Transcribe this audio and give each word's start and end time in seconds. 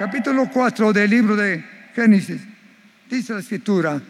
capítulo 0.00 0.48
4 0.50 0.94
del 0.94 1.10
libro 1.10 1.36
de 1.36 1.62
Génesis, 1.94 2.40
dice 3.10 3.34
la 3.34 3.40
escritura, 3.40 4.00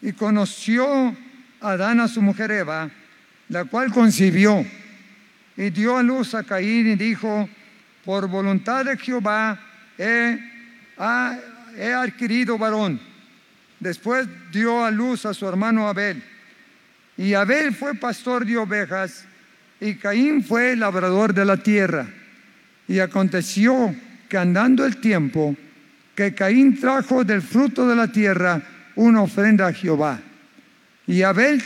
y 0.00 0.12
conoció 0.12 1.16
Adán 1.60 1.98
a 1.98 2.06
su 2.06 2.22
mujer 2.22 2.52
Eva, 2.52 2.88
la 3.48 3.64
cual 3.64 3.90
concibió 3.90 4.64
y 5.56 5.70
dio 5.70 5.98
a 5.98 6.02
luz 6.04 6.32
a 6.36 6.44
Caín 6.44 6.92
y 6.92 6.94
dijo, 6.94 7.48
por 8.04 8.28
voluntad 8.28 8.84
de 8.84 8.96
Jehová 8.96 9.58
he, 9.98 10.38
he 11.76 11.92
adquirido 11.92 12.56
varón. 12.56 13.00
Después 13.80 14.28
dio 14.52 14.84
a 14.84 14.92
luz 14.92 15.26
a 15.26 15.34
su 15.34 15.48
hermano 15.48 15.88
Abel. 15.88 16.22
Y 17.16 17.34
Abel 17.34 17.74
fue 17.74 17.96
pastor 17.96 18.46
de 18.46 18.58
ovejas 18.58 19.26
y 19.80 19.96
Caín 19.96 20.44
fue 20.44 20.76
labrador 20.76 21.34
de 21.34 21.44
la 21.44 21.56
tierra. 21.56 22.06
Y 22.86 23.00
aconteció 23.00 23.96
que 24.28 24.38
andando 24.38 24.84
el 24.84 24.96
tiempo, 24.98 25.56
que 26.14 26.34
Caín 26.34 26.78
trajo 26.78 27.24
del 27.24 27.42
fruto 27.42 27.86
de 27.88 27.96
la 27.96 28.08
tierra 28.08 28.62
una 28.96 29.22
ofrenda 29.22 29.66
a 29.66 29.72
Jehová. 29.72 30.20
Y 31.06 31.22
Abel 31.22 31.62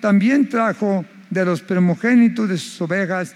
también 0.00 0.48
trajo 0.48 1.04
de 1.30 1.44
los 1.44 1.60
primogénitos 1.62 2.48
de 2.48 2.58
sus 2.58 2.80
ovejas, 2.80 3.34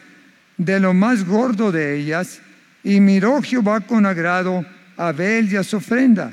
de 0.56 0.80
lo 0.80 0.94
más 0.94 1.24
gordo 1.24 1.70
de 1.70 1.96
ellas, 1.96 2.40
y 2.82 3.00
miró 3.00 3.42
Jehová 3.42 3.80
con 3.80 4.06
agrado 4.06 4.64
a 4.96 5.08
Abel 5.08 5.52
y 5.52 5.56
a 5.56 5.62
su 5.62 5.76
ofrenda, 5.76 6.32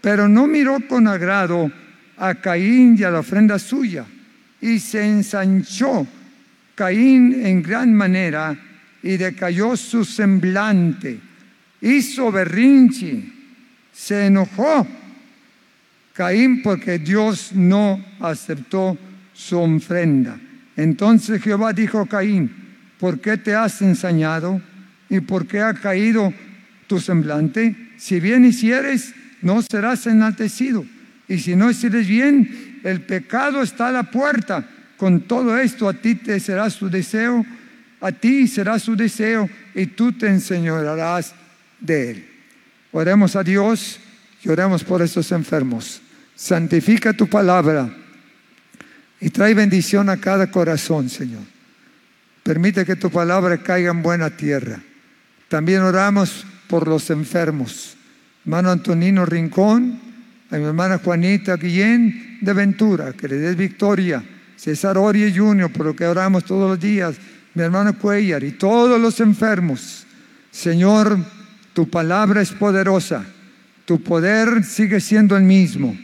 pero 0.00 0.28
no 0.28 0.46
miró 0.46 0.78
con 0.86 1.08
agrado 1.08 1.70
a 2.16 2.34
Caín 2.34 2.96
y 2.98 3.04
a 3.04 3.10
la 3.10 3.20
ofrenda 3.20 3.58
suya, 3.58 4.04
y 4.60 4.78
se 4.78 5.06
ensanchó 5.06 6.06
Caín 6.74 7.46
en 7.46 7.62
gran 7.62 7.94
manera 7.94 8.56
y 9.02 9.16
decayó 9.16 9.76
su 9.76 10.04
semblante 10.04 11.20
hizo 11.84 12.32
berrinche, 12.32 13.22
se 13.92 14.26
enojó 14.26 14.86
Caín 16.14 16.62
porque 16.62 16.98
Dios 16.98 17.50
no 17.52 18.02
aceptó 18.20 18.96
su 19.32 19.58
ofrenda. 19.58 20.38
Entonces 20.76 21.42
Jehová 21.42 21.72
dijo 21.72 22.00
a 22.00 22.08
Caín, 22.08 22.50
¿por 22.98 23.20
qué 23.20 23.36
te 23.36 23.54
has 23.54 23.82
ensañado 23.82 24.60
y 25.10 25.20
por 25.20 25.46
qué 25.46 25.60
ha 25.60 25.74
caído 25.74 26.32
tu 26.86 27.00
semblante? 27.00 27.76
Si 27.98 28.18
bien 28.18 28.44
hicieres, 28.44 29.14
no 29.42 29.60
serás 29.60 30.06
enaltecido. 30.06 30.84
Y 31.28 31.38
si 31.38 31.54
no 31.54 31.70
hicieres 31.70 32.08
bien, 32.08 32.80
el 32.82 33.02
pecado 33.02 33.62
está 33.62 33.88
a 33.88 33.92
la 33.92 34.04
puerta. 34.04 34.66
Con 34.96 35.22
todo 35.22 35.58
esto 35.58 35.88
a 35.88 35.94
ti 35.94 36.14
te 36.14 36.40
será 36.40 36.70
su 36.70 36.88
deseo, 36.88 37.44
a 38.00 38.12
ti 38.12 38.46
será 38.48 38.78
su 38.78 38.96
deseo 38.96 39.48
y 39.74 39.86
tú 39.86 40.12
te 40.12 40.28
enseñarás 40.28 41.34
de 41.80 42.10
Él. 42.10 42.28
Oremos 42.92 43.36
a 43.36 43.42
Dios 43.42 43.98
y 44.42 44.48
oremos 44.48 44.84
por 44.84 45.02
estos 45.02 45.32
enfermos. 45.32 46.00
Santifica 46.34 47.12
tu 47.12 47.28
palabra 47.28 47.94
y 49.20 49.30
trae 49.30 49.54
bendición 49.54 50.08
a 50.08 50.16
cada 50.16 50.50
corazón, 50.50 51.08
Señor. 51.08 51.42
Permite 52.42 52.84
que 52.84 52.96
tu 52.96 53.10
palabra 53.10 53.58
caiga 53.58 53.90
en 53.90 54.02
buena 54.02 54.30
tierra. 54.30 54.80
También 55.48 55.82
oramos 55.82 56.44
por 56.68 56.86
los 56.86 57.08
enfermos. 57.10 57.96
Hermano 58.44 58.70
Antonino 58.70 59.24
Rincón, 59.24 59.98
a 60.50 60.56
mi 60.56 60.64
hermana 60.64 60.98
Juanita 60.98 61.56
Guillén 61.56 62.38
de 62.42 62.52
Ventura, 62.52 63.12
que 63.12 63.28
le 63.28 63.36
des 63.36 63.56
victoria. 63.56 64.22
César 64.56 64.98
Orie 64.98 65.32
Junior, 65.34 65.72
por 65.72 65.86
lo 65.86 65.96
que 65.96 66.06
oramos 66.06 66.44
todos 66.44 66.68
los 66.68 66.78
días. 66.78 67.16
Mi 67.54 67.62
hermano 67.62 67.96
Cuellar 67.98 68.44
y 68.44 68.52
todos 68.52 69.00
los 69.00 69.20
enfermos. 69.20 70.04
Señor, 70.50 71.18
tu 71.74 71.90
palabra 71.90 72.40
es 72.40 72.52
poderosa. 72.52 73.26
Tu 73.84 74.02
poder 74.02 74.64
sigue 74.64 75.00
siendo 75.00 75.36
el 75.36 75.42
mismo. 75.42 75.94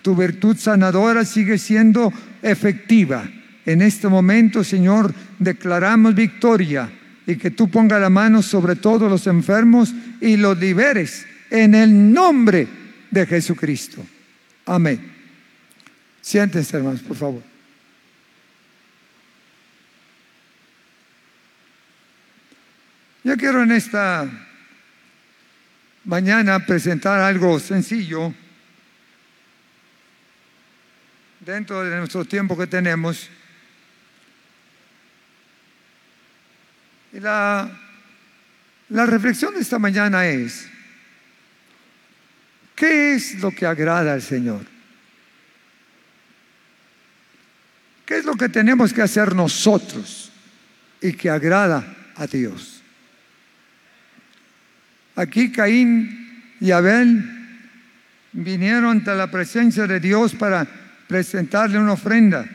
Tu 0.00 0.14
virtud 0.14 0.56
sanadora 0.56 1.24
sigue 1.24 1.58
siendo 1.58 2.12
efectiva. 2.40 3.28
En 3.66 3.82
este 3.82 4.08
momento, 4.08 4.62
Señor, 4.62 5.12
declaramos 5.38 6.14
victoria 6.14 6.88
y 7.26 7.36
que 7.36 7.50
tú 7.50 7.68
pongas 7.68 8.00
la 8.00 8.08
mano 8.08 8.40
sobre 8.40 8.76
todos 8.76 9.10
los 9.10 9.26
enfermos 9.26 9.92
y 10.20 10.36
los 10.36 10.56
liberes 10.58 11.26
en 11.50 11.74
el 11.74 12.12
nombre 12.12 12.68
de 13.10 13.26
Jesucristo. 13.26 14.06
Amén. 14.64 15.12
Siéntense, 16.20 16.76
hermanos, 16.76 17.00
por 17.00 17.16
favor. 17.16 17.42
Yo 23.24 23.36
quiero 23.36 23.64
en 23.64 23.72
esta 23.72 24.45
mañana 26.06 26.64
presentar 26.64 27.20
algo 27.20 27.58
sencillo 27.58 28.32
dentro 31.40 31.82
de 31.82 31.96
nuestro 31.98 32.24
tiempo 32.24 32.56
que 32.56 32.66
tenemos. 32.66 33.28
Y 37.12 37.20
la, 37.20 37.70
la 38.88 39.06
reflexión 39.06 39.54
de 39.54 39.60
esta 39.60 39.78
mañana 39.78 40.26
es, 40.26 40.68
¿qué 42.74 43.14
es 43.14 43.40
lo 43.40 43.50
que 43.50 43.66
agrada 43.66 44.14
al 44.14 44.22
Señor? 44.22 44.64
¿Qué 48.04 48.18
es 48.18 48.24
lo 48.24 48.36
que 48.36 48.48
tenemos 48.48 48.92
que 48.92 49.02
hacer 49.02 49.34
nosotros 49.34 50.30
y 51.00 51.12
que 51.12 51.28
agrada 51.28 51.96
a 52.14 52.26
Dios? 52.28 52.75
Aquí 55.16 55.50
Caín 55.50 56.54
y 56.60 56.70
Abel 56.72 57.24
vinieron 58.32 58.98
ante 58.98 59.14
la 59.14 59.30
presencia 59.30 59.86
de 59.86 59.98
Dios 59.98 60.34
para 60.34 60.66
presentarle 61.08 61.78
una 61.78 61.94
ofrenda. 61.94 62.46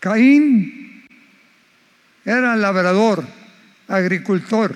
Caín 0.00 1.04
era 2.24 2.56
labrador, 2.56 3.24
agricultor, 3.86 4.74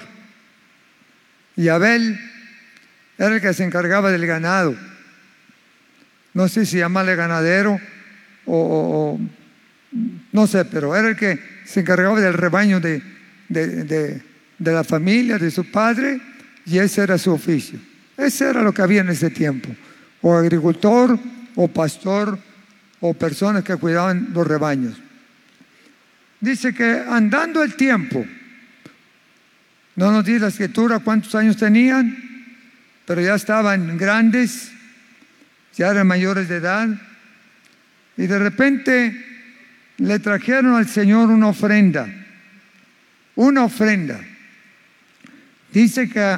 y 1.57 1.69
Abel 1.69 2.21
era 3.17 3.37
el 3.37 3.41
que 3.41 3.55
se 3.55 3.65
encargaba 3.65 4.11
del 4.11 4.27
ganado. 4.27 4.77
No 6.35 6.47
sé 6.49 6.67
si 6.67 6.77
llamarle 6.77 7.17
ganadero 7.17 7.81
o, 8.45 9.19
o 9.19 9.21
no 10.33 10.47
sé, 10.47 10.67
pero 10.67 10.95
era 10.95 11.09
el 11.09 11.17
que 11.17 11.41
se 11.65 11.81
encargaba 11.81 12.21
del 12.21 12.35
rebaño 12.35 12.81
de, 12.81 13.16
de, 13.49 14.23
la 14.59 14.85
familia, 14.85 15.39
de 15.39 15.51
su 15.51 15.71
padre, 15.71 16.21
y 16.65 16.79
ese 16.79 17.03
era 17.03 17.19
su 17.19 17.33
oficio. 17.33 17.79
Ese 18.17 18.49
era 18.49 18.63
lo 18.63 18.73
que 18.73 18.83
había 18.83 19.03
en 19.03 19.11
ese 19.11 19.31
tiempo. 19.31 19.69
O 20.23 20.35
agricultor, 20.35 21.19
o 21.55 21.69
pastor, 21.69 22.39
o 23.01 23.15
personas 23.15 23.63
que 23.63 23.77
cuidaban 23.77 24.31
los 24.33 24.47
rebaños. 24.47 25.01
Dice 26.41 26.75
que 26.75 27.03
andando 27.09 27.63
el 27.63 27.75
tiempo, 27.77 28.25
no 29.97 30.11
nos 30.11 30.25
dice 30.25 30.41
la 30.41 30.49
escritura 30.49 30.99
cuántos 30.99 31.35
años 31.35 31.57
tenían, 31.57 32.17
pero 33.07 33.21
ya 33.21 33.35
estaban 33.35 33.97
grandes, 33.97 34.71
ya 35.77 35.91
eran 35.91 36.07
mayores 36.07 36.49
de 36.49 36.57
edad, 36.57 36.89
y 38.17 38.27
de 38.27 38.39
repente 38.39 39.25
le 39.99 40.19
trajeron 40.19 40.75
al 40.75 40.89
Señor 40.89 41.31
una 41.31 41.49
ofrenda 41.49 42.26
una 43.37 43.65
ofrenda. 43.65 44.21
Dice 45.73 46.09
que 46.09 46.37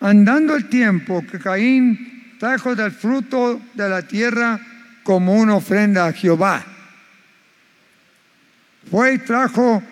andando 0.00 0.56
el 0.56 0.68
tiempo 0.68 1.24
que 1.30 1.38
Caín 1.38 2.36
trajo 2.38 2.74
del 2.74 2.90
fruto 2.90 3.60
de 3.74 3.88
la 3.88 4.02
tierra 4.02 4.60
como 5.04 5.34
una 5.34 5.56
ofrenda 5.56 6.06
a 6.06 6.12
Jehová. 6.12 6.64
Fue 8.90 9.14
y 9.14 9.18
trajo 9.18 9.82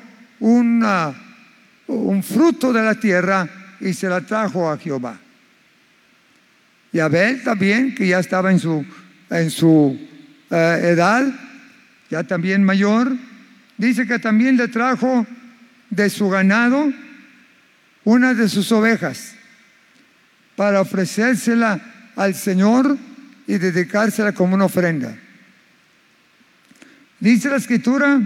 un 0.40 2.22
fruto 2.22 2.72
de 2.72 2.82
la 2.82 2.94
tierra 2.94 3.48
y 3.80 3.94
se 3.94 4.08
la 4.08 4.20
trajo 4.20 4.70
a 4.70 4.78
Jehová. 4.78 5.18
Y 6.92 6.98
Abel 6.98 7.42
también, 7.42 7.94
que 7.94 8.08
ya 8.08 8.18
estaba 8.18 8.50
en 8.50 8.58
su, 8.58 8.84
en 9.30 9.50
su 9.50 9.98
eh, 10.50 10.80
edad, 10.82 11.32
ya 12.10 12.24
también 12.24 12.64
mayor, 12.64 13.12
dice 13.76 14.06
que 14.06 14.18
también 14.18 14.56
le 14.56 14.68
trajo 14.68 15.26
de 15.90 16.08
su 16.08 16.28
ganado 16.28 16.92
una 18.04 18.34
de 18.34 18.48
sus 18.48 18.72
ovejas 18.72 19.34
para 20.56 20.80
ofrecérsela 20.80 21.80
al 22.16 22.34
Señor 22.34 22.96
y 23.46 23.58
dedicársela 23.58 24.32
como 24.32 24.54
una 24.54 24.66
ofrenda. 24.66 25.16
Dice 27.18 27.50
la 27.50 27.56
escritura 27.56 28.20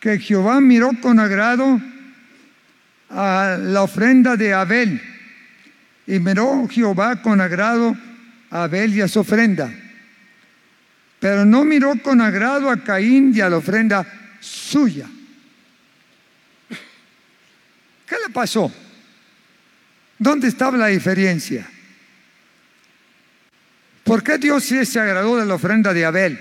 que 0.00 0.18
Jehová 0.18 0.60
miró 0.60 0.90
con 1.00 1.18
agrado 1.18 1.80
a 3.10 3.56
la 3.60 3.82
ofrenda 3.82 4.36
de 4.36 4.52
Abel 4.52 5.00
y 6.06 6.18
miró 6.18 6.68
Jehová 6.68 7.22
con 7.22 7.40
agrado 7.40 7.96
a 8.50 8.64
Abel 8.64 8.94
y 8.94 9.00
a 9.00 9.08
su 9.08 9.20
ofrenda. 9.20 9.72
Pero 11.20 11.46
no 11.46 11.64
miró 11.64 11.94
con 12.02 12.20
agrado 12.20 12.68
a 12.70 12.76
Caín 12.76 13.32
y 13.34 13.40
a 13.40 13.48
la 13.48 13.56
ofrenda 13.56 14.06
suya. 14.40 15.06
¿Qué 18.14 18.28
le 18.28 18.32
pasó? 18.32 18.72
¿Dónde 20.16 20.46
estaba 20.46 20.78
la 20.78 20.86
diferencia? 20.86 21.68
¿Por 24.04 24.22
qué 24.22 24.38
Dios 24.38 24.62
sí 24.62 24.84
se 24.86 25.00
agradó 25.00 25.36
de 25.36 25.44
la 25.44 25.54
ofrenda 25.54 25.92
de 25.92 26.04
Abel? 26.04 26.38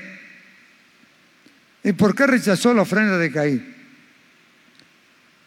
¿Y 1.84 1.94
por 1.94 2.14
qué 2.14 2.28
rechazó 2.28 2.76
la 2.76 2.84
ofrenda 2.84 3.18
de 3.18 3.32
Caín? 3.32 3.76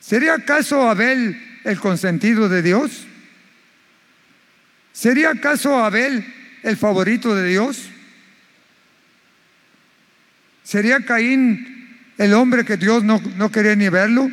¿Sería 0.01 0.35
acaso 0.35 0.91
Abel 0.91 1.61
el 1.63 1.79
consentido 1.79 2.49
de 2.49 2.61
Dios? 2.61 3.07
¿Sería 4.93 5.31
acaso 5.31 5.79
Abel 5.79 6.27
el 6.65 6.77
favorito 6.77 7.37
de 7.37 7.49
Dios? 7.49 7.89
¿Sería 10.65 10.99
Caín 11.07 12.03
el 12.19 12.35
hombre 12.35 12.65
que 12.65 12.77
Dios 12.77 13.05
no, 13.05 13.23
no 13.37 13.53
quería 13.53 13.77
ni 13.77 13.89
verlo? 13.89 14.29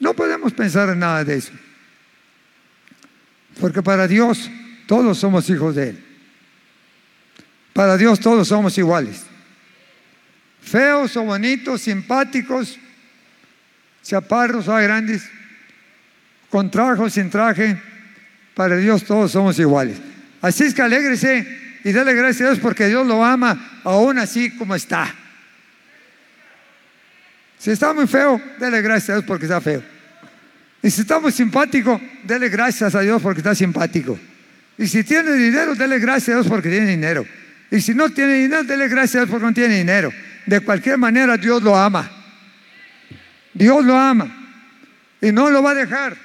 No 0.00 0.14
podemos 0.14 0.52
pensar 0.54 0.88
en 0.88 0.98
nada 0.98 1.22
de 1.24 1.36
eso. 1.36 1.52
Porque 3.60 3.82
para 3.82 4.08
Dios 4.08 4.50
todos 4.86 5.18
somos 5.18 5.48
hijos 5.50 5.76
de 5.76 5.90
Él. 5.90 6.04
Para 7.74 7.96
Dios 7.96 8.18
todos 8.18 8.48
somos 8.48 8.76
iguales. 8.78 9.24
Feos 10.62 11.16
o 11.16 11.22
bonitos, 11.22 11.82
simpáticos, 11.82 12.78
chaparros 14.02 14.68
o 14.68 14.74
grandes, 14.74 15.28
con 16.48 16.70
traje 16.70 17.02
o 17.02 17.10
sin 17.10 17.30
traje, 17.30 17.80
para 18.54 18.76
Dios 18.76 19.04
todos 19.04 19.32
somos 19.32 19.58
iguales. 19.58 19.98
Así 20.40 20.64
es 20.64 20.74
que 20.74 20.82
alégrese 20.82 21.46
y 21.84 21.92
dale 21.92 22.14
gracias 22.14 22.42
a 22.42 22.52
Dios 22.52 22.58
porque 22.60 22.88
Dios 22.88 23.06
lo 23.06 23.24
ama 23.24 23.80
aún 23.84 24.18
así 24.18 24.50
como 24.56 24.74
está. 24.74 25.14
Si 27.60 27.70
está 27.70 27.92
muy 27.92 28.06
feo, 28.06 28.40
dale 28.58 28.80
gracias 28.80 29.10
a 29.10 29.12
Dios 29.16 29.24
porque 29.26 29.44
está 29.44 29.60
feo. 29.60 29.82
Y 30.82 30.90
si 30.90 31.02
está 31.02 31.20
muy 31.20 31.30
simpático, 31.30 32.00
dele 32.24 32.48
gracias 32.48 32.94
a 32.94 33.00
Dios 33.02 33.20
porque 33.20 33.40
está 33.40 33.54
simpático. 33.54 34.18
Y 34.78 34.86
si 34.88 35.04
tiene 35.04 35.32
dinero, 35.34 35.74
dele 35.74 35.98
gracias 35.98 36.30
a 36.30 36.40
Dios 36.40 36.46
porque 36.48 36.70
tiene 36.70 36.86
dinero. 36.86 37.26
Y 37.70 37.82
si 37.82 37.92
no 37.92 38.08
tiene 38.08 38.32
dinero, 38.32 38.64
dele 38.64 38.88
gracias 38.88 39.16
a 39.16 39.18
Dios 39.18 39.30
porque 39.30 39.44
no 39.44 39.52
tiene 39.52 39.76
dinero. 39.76 40.10
De 40.46 40.60
cualquier 40.60 40.96
manera, 40.96 41.36
Dios 41.36 41.62
lo 41.62 41.76
ama. 41.76 42.10
Dios 43.52 43.84
lo 43.84 43.94
ama. 43.94 44.34
Y 45.20 45.30
no 45.30 45.50
lo 45.50 45.62
va 45.62 45.72
a 45.72 45.74
dejar. 45.74 46.16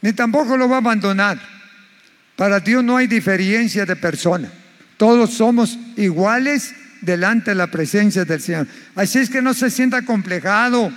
Ni 0.00 0.14
tampoco 0.14 0.56
lo 0.56 0.66
va 0.66 0.76
a 0.76 0.78
abandonar. 0.78 1.38
Para 2.36 2.58
Dios 2.58 2.82
no 2.82 2.96
hay 2.96 3.06
diferencia 3.06 3.84
de 3.84 3.96
persona. 3.96 4.50
Todos 4.96 5.34
somos 5.34 5.78
iguales 5.96 6.74
delante 7.04 7.50
de 7.50 7.56
la 7.56 7.66
presencia 7.68 8.24
del 8.24 8.40
Señor. 8.40 8.66
Así 8.94 9.18
es 9.18 9.30
que 9.30 9.42
no 9.42 9.54
se 9.54 9.70
sienta 9.70 10.02
complejado 10.02 10.92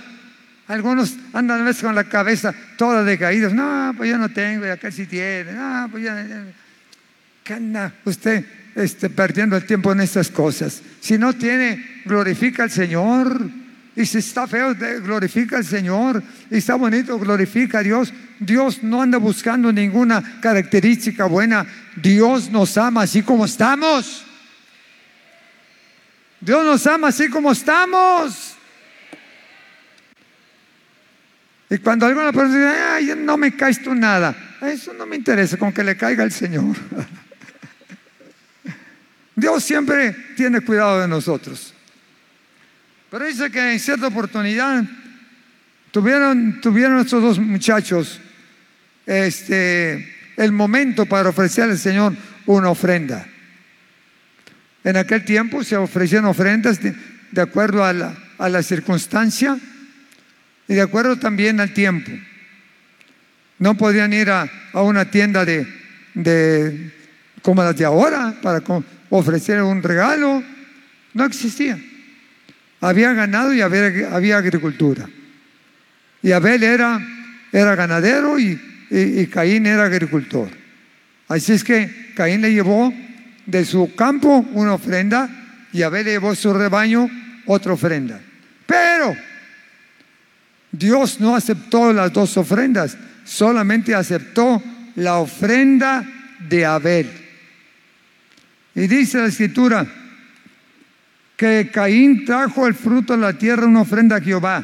algunos 0.68 1.16
andan 1.32 1.62
a 1.62 1.64
veces 1.64 1.82
con 1.82 1.94
la 1.94 2.04
cabeza 2.04 2.54
toda 2.76 3.02
decaída. 3.02 3.48
No, 3.48 3.94
pues 3.96 4.10
yo 4.10 4.18
no 4.18 4.28
tengo, 4.28 4.66
ya 4.66 4.76
casi 4.76 5.06
tiene. 5.06 5.52
No, 5.52 5.88
pues 5.90 6.04
ya. 6.04 6.26
¿Qué 7.42 7.54
anda 7.54 7.94
usted 8.04 8.44
este, 8.74 9.08
perdiendo 9.08 9.56
el 9.56 9.64
tiempo 9.64 9.90
en 9.92 10.00
estas 10.00 10.30
cosas? 10.30 10.82
Si 11.00 11.16
no 11.16 11.32
tiene, 11.32 12.02
glorifica 12.04 12.64
al 12.64 12.70
Señor. 12.70 13.40
Y 13.96 14.04
si 14.04 14.18
está 14.18 14.46
feo, 14.46 14.74
glorifica 15.02 15.56
al 15.56 15.64
Señor. 15.64 16.22
Y 16.50 16.58
está 16.58 16.74
bonito, 16.74 17.18
glorifica 17.18 17.78
a 17.78 17.82
Dios. 17.82 18.12
Dios 18.38 18.82
no 18.82 19.00
anda 19.00 19.16
buscando 19.16 19.72
ninguna 19.72 20.38
característica 20.40 21.24
buena. 21.24 21.66
Dios 21.96 22.50
nos 22.50 22.76
ama 22.76 23.02
así 23.02 23.22
como 23.22 23.46
estamos. 23.46 24.27
Dios 26.40 26.64
nos 26.64 26.86
ama 26.86 27.08
así 27.08 27.28
como 27.28 27.52
estamos. 27.52 28.54
Y 31.70 31.78
cuando 31.78 32.06
alguna 32.06 32.32
persona 32.32 32.72
dice, 32.72 32.82
ay, 32.82 33.12
no 33.16 33.36
me 33.36 33.54
caes 33.54 33.82
tú 33.82 33.94
nada, 33.94 34.34
eso 34.62 34.94
no 34.94 35.04
me 35.04 35.16
interesa, 35.16 35.58
con 35.58 35.72
que 35.72 35.84
le 35.84 35.96
caiga 35.96 36.24
el 36.24 36.32
Señor. 36.32 36.64
Dios 39.36 39.62
siempre 39.62 40.12
tiene 40.36 40.62
cuidado 40.62 41.00
de 41.00 41.08
nosotros. 41.08 41.74
Pero 43.10 43.26
dice 43.26 43.50
que 43.50 43.72
en 43.72 43.80
cierta 43.80 44.06
oportunidad 44.06 44.84
tuvieron, 45.90 46.60
tuvieron 46.60 47.00
estos 47.00 47.22
dos 47.22 47.38
muchachos 47.38 48.20
este, 49.06 50.14
el 50.36 50.52
momento 50.52 51.06
para 51.06 51.30
ofrecer 51.30 51.64
al 51.64 51.78
Señor 51.78 52.14
una 52.46 52.70
ofrenda. 52.70 53.26
En 54.88 54.96
aquel 54.96 55.22
tiempo 55.22 55.62
se 55.62 55.76
ofrecían 55.76 56.24
ofrendas 56.24 56.80
de, 56.80 56.94
acuerdo 57.42 57.84
a 57.84 57.92
la, 57.92 58.16
a 58.38 58.48
la 58.48 58.62
circunstancia 58.62 59.58
y 60.66 60.72
de 60.72 60.80
acuerdo 60.80 61.16
también 61.16 61.60
al 61.60 61.74
tiempo. 61.74 62.10
No 63.58 63.76
podían 63.76 64.14
ir 64.14 64.30
a, 64.30 64.50
una 64.72 65.10
tienda 65.10 65.44
de, 65.44 65.68
de, 66.14 66.90
como 67.42 67.62
las 67.62 67.76
de 67.76 67.84
ahora 67.84 68.34
para 68.40 68.62
ofrecer 69.10 69.60
un 69.62 69.82
regalo. 69.82 70.42
No 71.12 71.24
existía. 71.26 71.78
Había 72.80 73.12
ganado 73.12 73.52
y 73.52 73.60
había, 73.60 74.16
había 74.16 74.38
agricultura. 74.38 75.06
Y 76.22 76.32
Abel 76.32 76.62
era, 76.62 76.98
era 77.52 77.74
ganadero 77.74 78.38
y, 78.38 78.58
y, 78.88 79.26
Caín 79.26 79.66
era 79.66 79.84
agricultor. 79.84 80.48
Así 81.28 81.52
es 81.52 81.62
que 81.62 82.14
Caín 82.16 82.40
le 82.40 82.54
llevó 82.54 82.90
de 83.48 83.64
su 83.64 83.94
campo 83.94 84.46
una 84.52 84.74
ofrenda 84.74 85.28
y 85.72 85.82
Abel 85.82 86.04
le 86.04 86.12
llevó 86.12 86.34
su 86.34 86.52
rebaño 86.52 87.08
otra 87.46 87.72
ofrenda. 87.72 88.20
Pero 88.66 89.16
Dios 90.70 91.18
no 91.18 91.34
aceptó 91.34 91.92
las 91.94 92.12
dos 92.12 92.36
ofrendas, 92.36 92.96
solamente 93.24 93.94
aceptó 93.94 94.62
la 94.96 95.16
ofrenda 95.16 96.06
de 96.46 96.66
Abel. 96.66 97.10
Y 98.74 98.86
dice 98.86 99.18
la 99.18 99.26
escritura 99.26 99.86
que 101.34 101.70
Caín 101.72 102.26
trajo 102.26 102.66
el 102.66 102.74
fruto 102.74 103.14
de 103.14 103.22
la 103.22 103.32
tierra 103.32 103.66
una 103.66 103.80
ofrenda 103.80 104.16
a 104.16 104.20
Jehová 104.20 104.62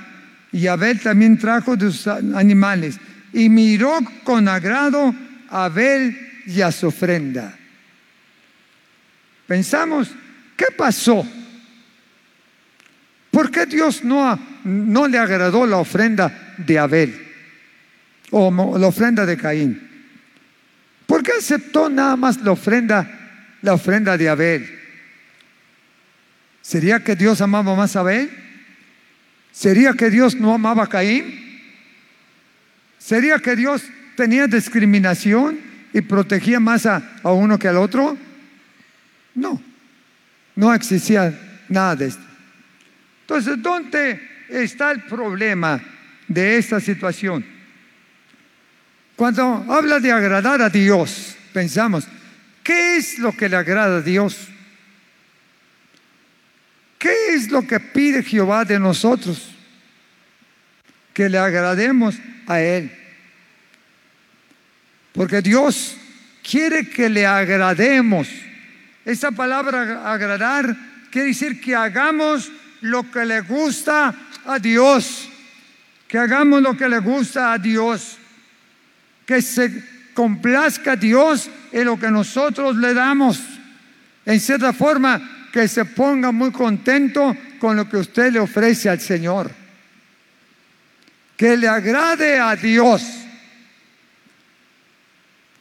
y 0.52 0.66
Abel 0.66 1.00
también 1.00 1.38
trajo 1.38 1.74
de 1.74 1.90
sus 1.90 2.06
animales 2.06 2.98
y 3.32 3.48
miró 3.48 3.98
con 4.24 4.46
agrado 4.46 5.14
a 5.48 5.64
Abel 5.64 6.16
y 6.46 6.60
a 6.60 6.70
su 6.70 6.88
ofrenda. 6.88 7.56
Pensamos, 9.46 10.10
¿qué 10.56 10.66
pasó? 10.76 11.26
¿Por 13.30 13.50
qué 13.50 13.66
Dios 13.66 14.04
no, 14.04 14.38
no 14.64 15.08
le 15.08 15.18
agradó 15.18 15.66
la 15.66 15.78
ofrenda 15.78 16.54
de 16.56 16.78
Abel 16.78 17.26
o 18.30 18.78
la 18.78 18.86
ofrenda 18.86 19.26
de 19.26 19.36
Caín? 19.36 19.90
¿Por 21.06 21.22
qué 21.22 21.32
aceptó 21.38 21.90
nada 21.90 22.16
más 22.16 22.40
la 22.40 22.52
ofrenda, 22.52 23.10
la 23.60 23.74
ofrenda 23.74 24.16
de 24.16 24.28
Abel? 24.28 24.78
¿Sería 26.62 27.00
que 27.00 27.16
Dios 27.16 27.40
amaba 27.40 27.74
más 27.74 27.96
a 27.96 28.00
Abel? 28.00 28.30
¿Sería 29.52 29.92
que 29.92 30.10
Dios 30.10 30.36
no 30.36 30.54
amaba 30.54 30.84
a 30.84 30.88
Caín? 30.88 31.60
¿Sería 32.98 33.38
que 33.38 33.54
Dios 33.54 33.82
tenía 34.16 34.46
discriminación 34.46 35.58
y 35.92 36.00
protegía 36.00 36.58
más 36.60 36.86
a 36.86 37.02
uno 37.24 37.58
que 37.58 37.68
al 37.68 37.76
otro? 37.76 38.16
No, 39.34 39.60
no 40.54 40.74
existía 40.74 41.36
nada 41.68 41.96
de 41.96 42.06
esto. 42.06 42.22
Entonces, 43.22 43.60
¿dónde 43.60 44.20
está 44.48 44.92
el 44.92 45.02
problema 45.02 45.80
de 46.28 46.58
esta 46.58 46.80
situación? 46.80 47.44
Cuando 49.16 49.64
habla 49.68 50.00
de 50.00 50.12
agradar 50.12 50.60
a 50.60 50.68
Dios, 50.68 51.36
pensamos, 51.52 52.06
¿qué 52.62 52.96
es 52.96 53.18
lo 53.18 53.32
que 53.32 53.48
le 53.48 53.56
agrada 53.56 53.98
a 53.98 54.02
Dios? 54.02 54.48
¿Qué 56.98 57.34
es 57.34 57.50
lo 57.50 57.66
que 57.66 57.78
pide 57.80 58.22
Jehová 58.22 58.64
de 58.64 58.78
nosotros? 58.78 59.50
Que 61.12 61.28
le 61.28 61.38
agrademos 61.38 62.16
a 62.46 62.60
Él. 62.60 62.90
Porque 65.12 65.40
Dios 65.42 65.96
quiere 66.42 66.88
que 66.88 67.08
le 67.08 67.26
agrademos. 67.26 68.28
Esa 69.04 69.30
palabra 69.30 70.10
agradar 70.10 70.76
quiere 71.10 71.28
decir 71.28 71.60
que 71.60 71.74
hagamos 71.74 72.50
lo 72.80 73.10
que 73.10 73.24
le 73.24 73.40
gusta 73.42 74.14
a 74.46 74.58
Dios, 74.58 75.28
que 76.08 76.18
hagamos 76.18 76.62
lo 76.62 76.76
que 76.76 76.88
le 76.88 76.98
gusta 76.98 77.52
a 77.52 77.58
Dios, 77.58 78.18
que 79.26 79.42
se 79.42 79.84
complazca 80.14 80.92
a 80.92 80.96
Dios 80.96 81.50
en 81.72 81.84
lo 81.84 81.98
que 81.98 82.10
nosotros 82.10 82.76
le 82.76 82.94
damos. 82.94 83.40
En 84.24 84.40
cierta 84.40 84.72
forma, 84.72 85.48
que 85.52 85.68
se 85.68 85.84
ponga 85.84 86.32
muy 86.32 86.50
contento 86.50 87.36
con 87.60 87.76
lo 87.76 87.88
que 87.88 87.98
usted 87.98 88.32
le 88.32 88.40
ofrece 88.40 88.88
al 88.88 89.00
Señor. 89.00 89.50
Que 91.36 91.56
le 91.56 91.68
agrade 91.68 92.38
a 92.38 92.56
Dios. 92.56 93.02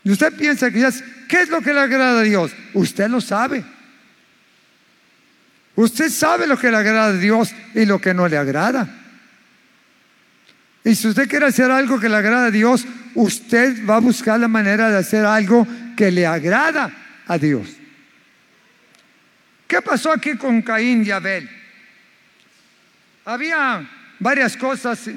Y 0.04 0.12
usted 0.12 0.34
piensa 0.34 0.72
que 0.72 0.80
ya, 0.80 0.90
¿qué 1.28 1.42
es 1.42 1.50
lo 1.50 1.62
que 1.62 1.74
le 1.74 1.80
agrada 1.80 2.22
a 2.22 2.24
Dios? 2.24 2.52
Usted 2.74 3.10
lo 3.10 3.22
sabe. 3.22 3.64
Usted 5.76 6.10
sabe 6.10 6.48
lo 6.48 6.58
que 6.58 6.70
le 6.70 6.78
agrada 6.78 7.08
a 7.08 7.14
Dios 7.14 7.54
y 7.74 7.86
lo 7.86 8.00
que 8.00 8.14
no 8.14 8.28
le 8.28 8.38
agrada. 8.38 8.88
Y 10.84 10.96
si 10.96 11.08
usted 11.08 11.30
quiere 11.30 11.46
hacer 11.46 11.72
algo 11.72 12.00
que 12.00 12.10
le 12.10 12.16
agrada 12.16 12.48
a 12.48 12.52
Dios, 12.52 12.86
usted 13.16 13.86
va 13.88 13.96
a 13.96 14.00
buscar 14.00 14.40
la 14.40 14.48
manera 14.48 14.90
de 14.90 14.98
hacer 14.98 15.26
algo 15.26 15.66
que 15.96 16.12
le 16.12 16.28
agrada 16.28 16.92
a 17.26 17.38
Dios. 17.38 17.70
¿Qué 19.68 19.82
pasó 19.82 20.12
aquí 20.12 20.36
con 20.36 20.62
Caín 20.62 21.06
y 21.06 21.12
Abel? 21.12 21.50
Había 23.26 23.90
varias 24.20 24.58
cosas 24.58 25.10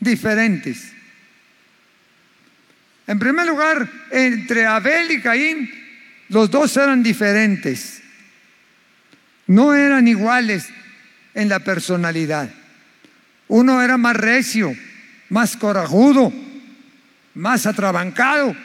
diferentes. 0.00 0.92
En 3.06 3.18
primer 3.18 3.46
lugar, 3.46 3.88
entre 4.10 4.64
Abel 4.64 5.10
y 5.10 5.20
Caín, 5.20 5.70
los 6.28 6.50
dos 6.50 6.76
eran 6.76 7.02
diferentes. 7.02 8.02
No 9.46 9.74
eran 9.74 10.06
iguales 10.06 10.68
en 11.34 11.48
la 11.48 11.58
personalidad. 11.58 12.48
Uno 13.48 13.82
era 13.82 13.96
más 13.96 14.16
recio, 14.16 14.74
más 15.28 15.56
corajudo, 15.56 16.32
más 17.34 17.66
atrabancado. 17.66 18.56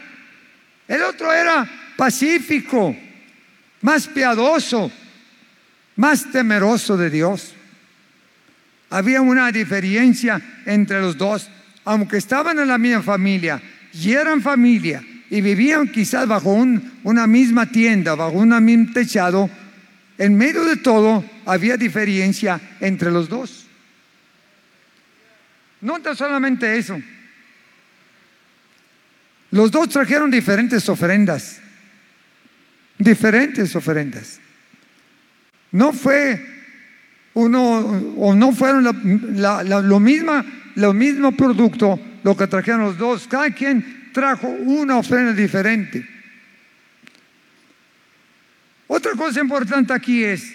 El 0.87 1.01
otro 1.01 1.33
era 1.33 1.69
pacífico, 1.97 2.95
más 3.81 4.07
piadoso, 4.07 4.91
más 5.95 6.31
temeroso 6.31 6.95
de 6.95 7.09
Dios. 7.09 7.53
Había 8.89 9.21
una 9.21 9.51
diferencia 9.51 10.41
entre 10.65 11.01
los 11.01 11.17
dos, 11.17 11.49
aunque 11.83 12.17
estaban 12.17 12.59
en 12.59 12.67
la 12.67 12.77
misma 12.77 13.01
familia 13.01 13.61
y 13.99 14.13
eran 14.13 14.41
familia 14.41 15.03
y 15.29 15.41
vivían 15.41 15.87
quizás 15.87 16.27
bajo 16.27 16.51
una 17.03 17.27
misma 17.27 17.65
tienda, 17.65 18.15
bajo 18.15 18.37
un 18.37 18.49
mismo 18.63 18.93
techado, 18.93 19.49
en 20.17 20.37
medio 20.37 20.63
de 20.63 20.77
todo 20.77 21.23
había 21.45 21.77
diferencia 21.77 22.59
entre 22.79 23.11
los 23.11 23.27
dos. 23.27 23.67
No 25.81 25.99
solamente 26.15 26.77
eso. 26.77 26.99
Los 29.51 29.71
dos 29.71 29.89
trajeron 29.89 30.31
diferentes 30.31 30.87
ofrendas. 30.89 31.59
Diferentes 32.97 33.75
ofrendas. 33.75 34.39
No 35.71 35.93
fue 35.93 36.43
uno 37.33 37.79
o 38.17 38.33
no 38.33 38.51
fueron 38.51 38.83
lo, 38.83 39.99
misma, 39.99 40.45
lo 40.75 40.93
mismo 40.93 41.31
producto 41.33 41.99
lo 42.27 42.35
que 42.35 42.45
trajeron 42.45 42.81
los 42.81 42.97
dos. 42.97 43.25
Cada 43.25 43.49
quien 43.51 44.11
trajo 44.11 44.49
una 44.49 44.97
ofrenda 44.97 45.31
diferente. 45.31 46.05
Otra 48.85 49.13
cosa 49.13 49.39
importante 49.39 49.93
aquí 49.93 50.25
es 50.25 50.53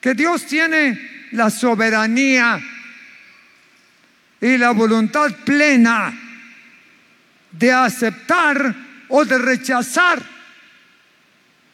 que 0.00 0.14
Dios 0.14 0.46
tiene 0.46 1.28
la 1.32 1.50
soberanía 1.50 2.58
y 4.40 4.56
la 4.56 4.70
voluntad 4.70 5.30
plena 5.44 6.18
de 7.52 7.70
aceptar 7.70 8.74
o 9.08 9.26
de 9.26 9.36
rechazar 9.36 10.22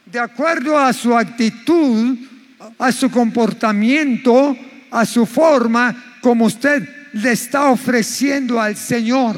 de 0.07 0.19
acuerdo 0.19 0.77
a 0.77 0.93
su 0.93 1.17
actitud, 1.17 2.19
a 2.81 2.91
su 2.91 3.09
comportamiento, 3.13 4.57
a 4.91 5.07
su 5.07 5.25
forma, 5.25 6.19
como 6.21 6.47
usted 6.47 7.02
le 7.13 7.33
está 7.33 7.67
ofreciendo 7.67 8.61
al 8.61 8.77
Señor. 8.77 9.37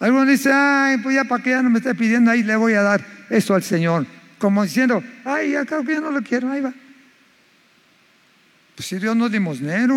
Algunos 0.00 0.26
dicen, 0.26 0.52
ay, 0.52 0.98
pues 0.98 1.14
ya 1.14 1.24
para 1.24 1.42
que 1.42 1.50
ya 1.50 1.62
no 1.62 1.70
me 1.70 1.78
esté 1.78 1.94
pidiendo, 1.94 2.30
ahí 2.30 2.42
le 2.42 2.56
voy 2.56 2.74
a 2.74 2.82
dar 2.82 3.04
eso 3.30 3.54
al 3.54 3.62
Señor. 3.62 4.06
Como 4.38 4.64
diciendo, 4.64 5.02
ay, 5.24 5.52
ya 5.52 5.64
creo 5.64 5.84
que 5.84 5.92
ya 5.92 6.00
no 6.00 6.10
lo 6.10 6.22
quiero, 6.22 6.50
ahí 6.50 6.60
va. 6.60 6.72
Pues 8.74 8.88
si 8.88 8.98
Dios 8.98 9.14
no 9.14 9.26
es 9.26 9.32
limosnero. 9.32 9.94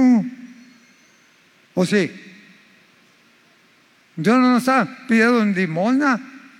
¿O 1.73 1.85
sí? 1.85 2.11
Dios 4.15 4.37
no 4.37 4.51
nos 4.53 4.67
ha 4.69 4.87
pedido 5.07 5.43
limosna, 5.43 6.19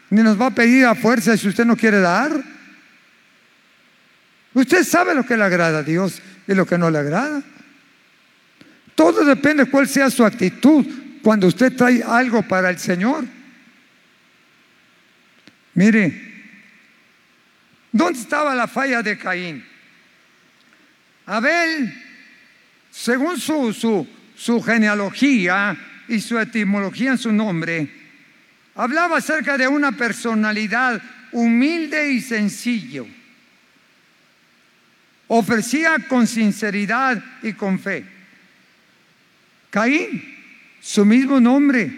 ni 0.09 0.23
nos 0.23 0.39
va 0.39 0.47
a 0.47 0.55
pedir 0.55 0.85
a 0.85 0.95
fuerza 0.95 1.37
si 1.37 1.47
usted 1.47 1.65
no 1.65 1.77
quiere 1.77 1.99
dar. 1.99 2.43
Usted 4.53 4.83
sabe 4.83 5.13
lo 5.13 5.25
que 5.25 5.37
le 5.37 5.43
agrada 5.43 5.79
a 5.79 5.83
Dios 5.83 6.21
y 6.47 6.53
lo 6.53 6.65
que 6.65 6.77
no 6.77 6.89
le 6.89 6.99
agrada. 6.99 7.43
Todo 8.95 9.25
depende 9.25 9.65
de 9.65 9.71
cuál 9.71 9.87
sea 9.87 10.09
su 10.09 10.25
actitud 10.25 10.85
cuando 11.21 11.47
usted 11.47 11.75
trae 11.75 12.01
algo 12.03 12.43
para 12.43 12.69
el 12.69 12.79
Señor. 12.79 13.25
Mire, 15.73 16.33
¿dónde 17.91 18.19
estaba 18.19 18.55
la 18.55 18.67
falla 18.67 19.01
de 19.01 19.17
Caín? 19.17 19.65
Abel, 21.25 21.93
según 22.91 23.37
su, 23.37 23.73
su, 23.73 24.07
su 24.35 24.61
genealogía 24.61 25.75
y 26.07 26.21
su 26.21 26.39
etimología 26.39 27.11
en 27.11 27.17
su 27.17 27.33
nombre, 27.33 27.89
hablaba 28.75 29.17
acerca 29.17 29.57
de 29.57 29.67
una 29.67 29.91
personalidad 29.93 31.01
humilde 31.31 32.11
y 32.11 32.21
sencillo. 32.21 33.05
Ofrecía 35.27 35.95
con 36.07 36.27
sinceridad 36.27 37.23
y 37.41 37.53
con 37.53 37.79
fe. 37.79 38.05
Caín, 39.69 40.23
su 40.79 41.03
mismo 41.03 41.39
nombre, 41.39 41.91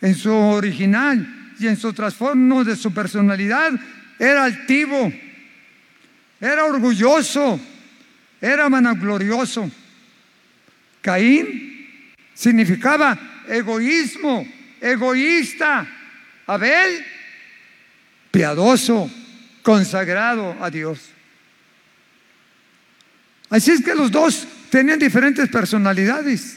en 0.00 0.14
su 0.14 0.32
original 0.32 1.52
y 1.58 1.66
en 1.66 1.76
su 1.76 1.92
trastorno 1.92 2.64
de 2.64 2.76
su 2.76 2.92
personalidad, 2.92 3.72
era 4.18 4.44
altivo, 4.44 5.12
era 6.40 6.64
orgulloso, 6.64 7.60
era 8.40 8.68
vanaglorioso. 8.68 9.70
Caín 11.00 12.14
significaba 12.34 13.18
egoísmo, 13.48 14.46
egoísta. 14.80 15.86
Abel, 16.46 17.04
piadoso, 18.30 19.10
consagrado 19.62 20.56
a 20.60 20.68
Dios. 20.68 21.10
Así 23.54 23.70
es 23.70 23.84
que 23.84 23.94
los 23.94 24.10
dos 24.10 24.48
tenían 24.68 24.98
diferentes 24.98 25.48
personalidades, 25.48 26.56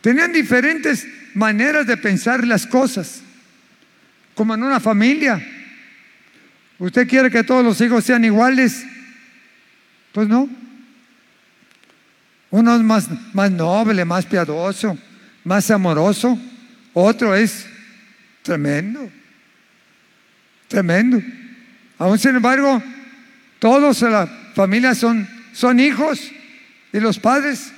tenían 0.00 0.32
diferentes 0.32 1.04
maneras 1.34 1.88
de 1.88 1.96
pensar 1.96 2.46
las 2.46 2.64
cosas, 2.68 3.20
como 4.36 4.54
en 4.54 4.62
una 4.62 4.78
familia. 4.78 5.44
¿Usted 6.78 7.08
quiere 7.08 7.32
que 7.32 7.42
todos 7.42 7.64
los 7.64 7.80
hijos 7.80 8.04
sean 8.04 8.24
iguales? 8.24 8.86
Pues 10.12 10.28
no. 10.28 10.48
Uno 12.50 12.76
es 12.76 12.82
más, 12.82 13.08
más 13.32 13.50
noble, 13.50 14.04
más 14.04 14.26
piadoso, 14.26 14.96
más 15.42 15.68
amoroso. 15.68 16.38
Otro 16.92 17.34
es 17.34 17.66
tremendo. 18.40 19.10
Tremendo. 20.68 21.20
Aún 21.98 22.20
sin 22.20 22.36
embargo, 22.36 22.80
todos 23.58 24.00
en 24.02 24.12
la 24.12 24.43
familia 24.54 24.94
son, 24.94 25.28
son 25.52 25.80
hijos 25.80 26.30
y 26.92 27.00
los 27.00 27.18
padres 27.18 27.72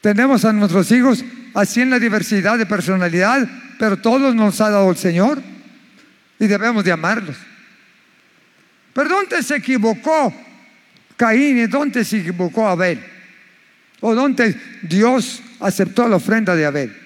tenemos 0.00 0.44
a 0.44 0.52
nuestros 0.52 0.90
hijos 0.90 1.24
así 1.54 1.80
en 1.80 1.90
la 1.90 1.98
diversidad 1.98 2.58
de 2.58 2.66
personalidad, 2.66 3.48
pero 3.78 3.96
todos 3.96 4.34
nos 4.34 4.60
ha 4.60 4.70
dado 4.70 4.90
el 4.90 4.96
Señor 4.96 5.42
y 6.38 6.46
debemos 6.46 6.84
de 6.84 6.92
amarlos. 6.92 7.36
Pero 8.92 9.08
¿dónde 9.08 9.42
se 9.42 9.56
equivocó 9.56 10.34
Caín 11.16 11.58
y 11.58 11.66
dónde 11.66 12.04
se 12.04 12.18
equivocó 12.18 12.68
Abel? 12.68 13.02
¿O 14.00 14.14
dónde 14.14 14.60
Dios 14.82 15.40
aceptó 15.60 16.08
la 16.08 16.16
ofrenda 16.16 16.56
de 16.56 16.66
Abel? 16.66 16.96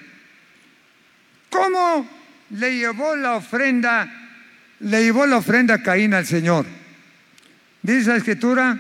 ¿Cómo 1.50 2.08
le 2.50 2.76
llevó 2.78 3.14
la 3.14 3.36
ofrenda, 3.36 4.10
le 4.80 5.04
llevó 5.04 5.26
la 5.26 5.36
ofrenda 5.36 5.74
a 5.74 5.82
Caín 5.82 6.14
al 6.14 6.26
Señor? 6.26 6.66
Dice 7.86 8.10
la 8.10 8.16
escritura, 8.16 8.76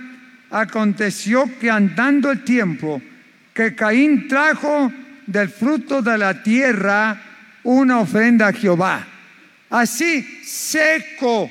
aconteció 0.50 1.48
que 1.60 1.70
andando 1.70 2.28
el 2.28 2.42
tiempo, 2.42 3.00
que 3.54 3.72
Caín 3.72 4.26
trajo 4.26 4.92
del 5.24 5.48
fruto 5.48 6.02
de 6.02 6.18
la 6.18 6.42
tierra 6.42 7.16
una 7.62 8.00
ofrenda 8.00 8.48
a 8.48 8.52
Jehová. 8.52 9.06
Así 9.70 10.40
seco 10.42 11.48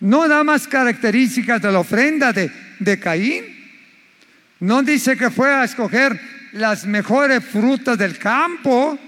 no 0.00 0.28
da 0.28 0.44
más 0.44 0.68
características 0.68 1.62
de 1.62 1.72
la 1.72 1.78
ofrenda 1.78 2.34
de, 2.34 2.52
de 2.78 3.00
Caín. 3.00 3.44
No 4.60 4.82
dice 4.82 5.16
que 5.16 5.30
fue 5.30 5.54
a 5.54 5.64
escoger 5.64 6.20
las 6.52 6.84
mejores 6.84 7.42
frutas 7.42 7.96
del 7.96 8.18
campo. 8.18 8.98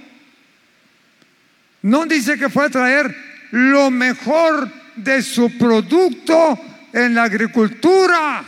No 1.82 2.06
dice 2.06 2.38
que 2.38 2.48
fue 2.48 2.64
a 2.64 2.70
traer 2.70 3.14
lo 3.50 3.90
mejor 3.90 4.83
de 4.96 5.22
su 5.22 5.56
producto 5.58 6.58
en 6.92 7.14
la 7.14 7.24
agricultura. 7.24 8.44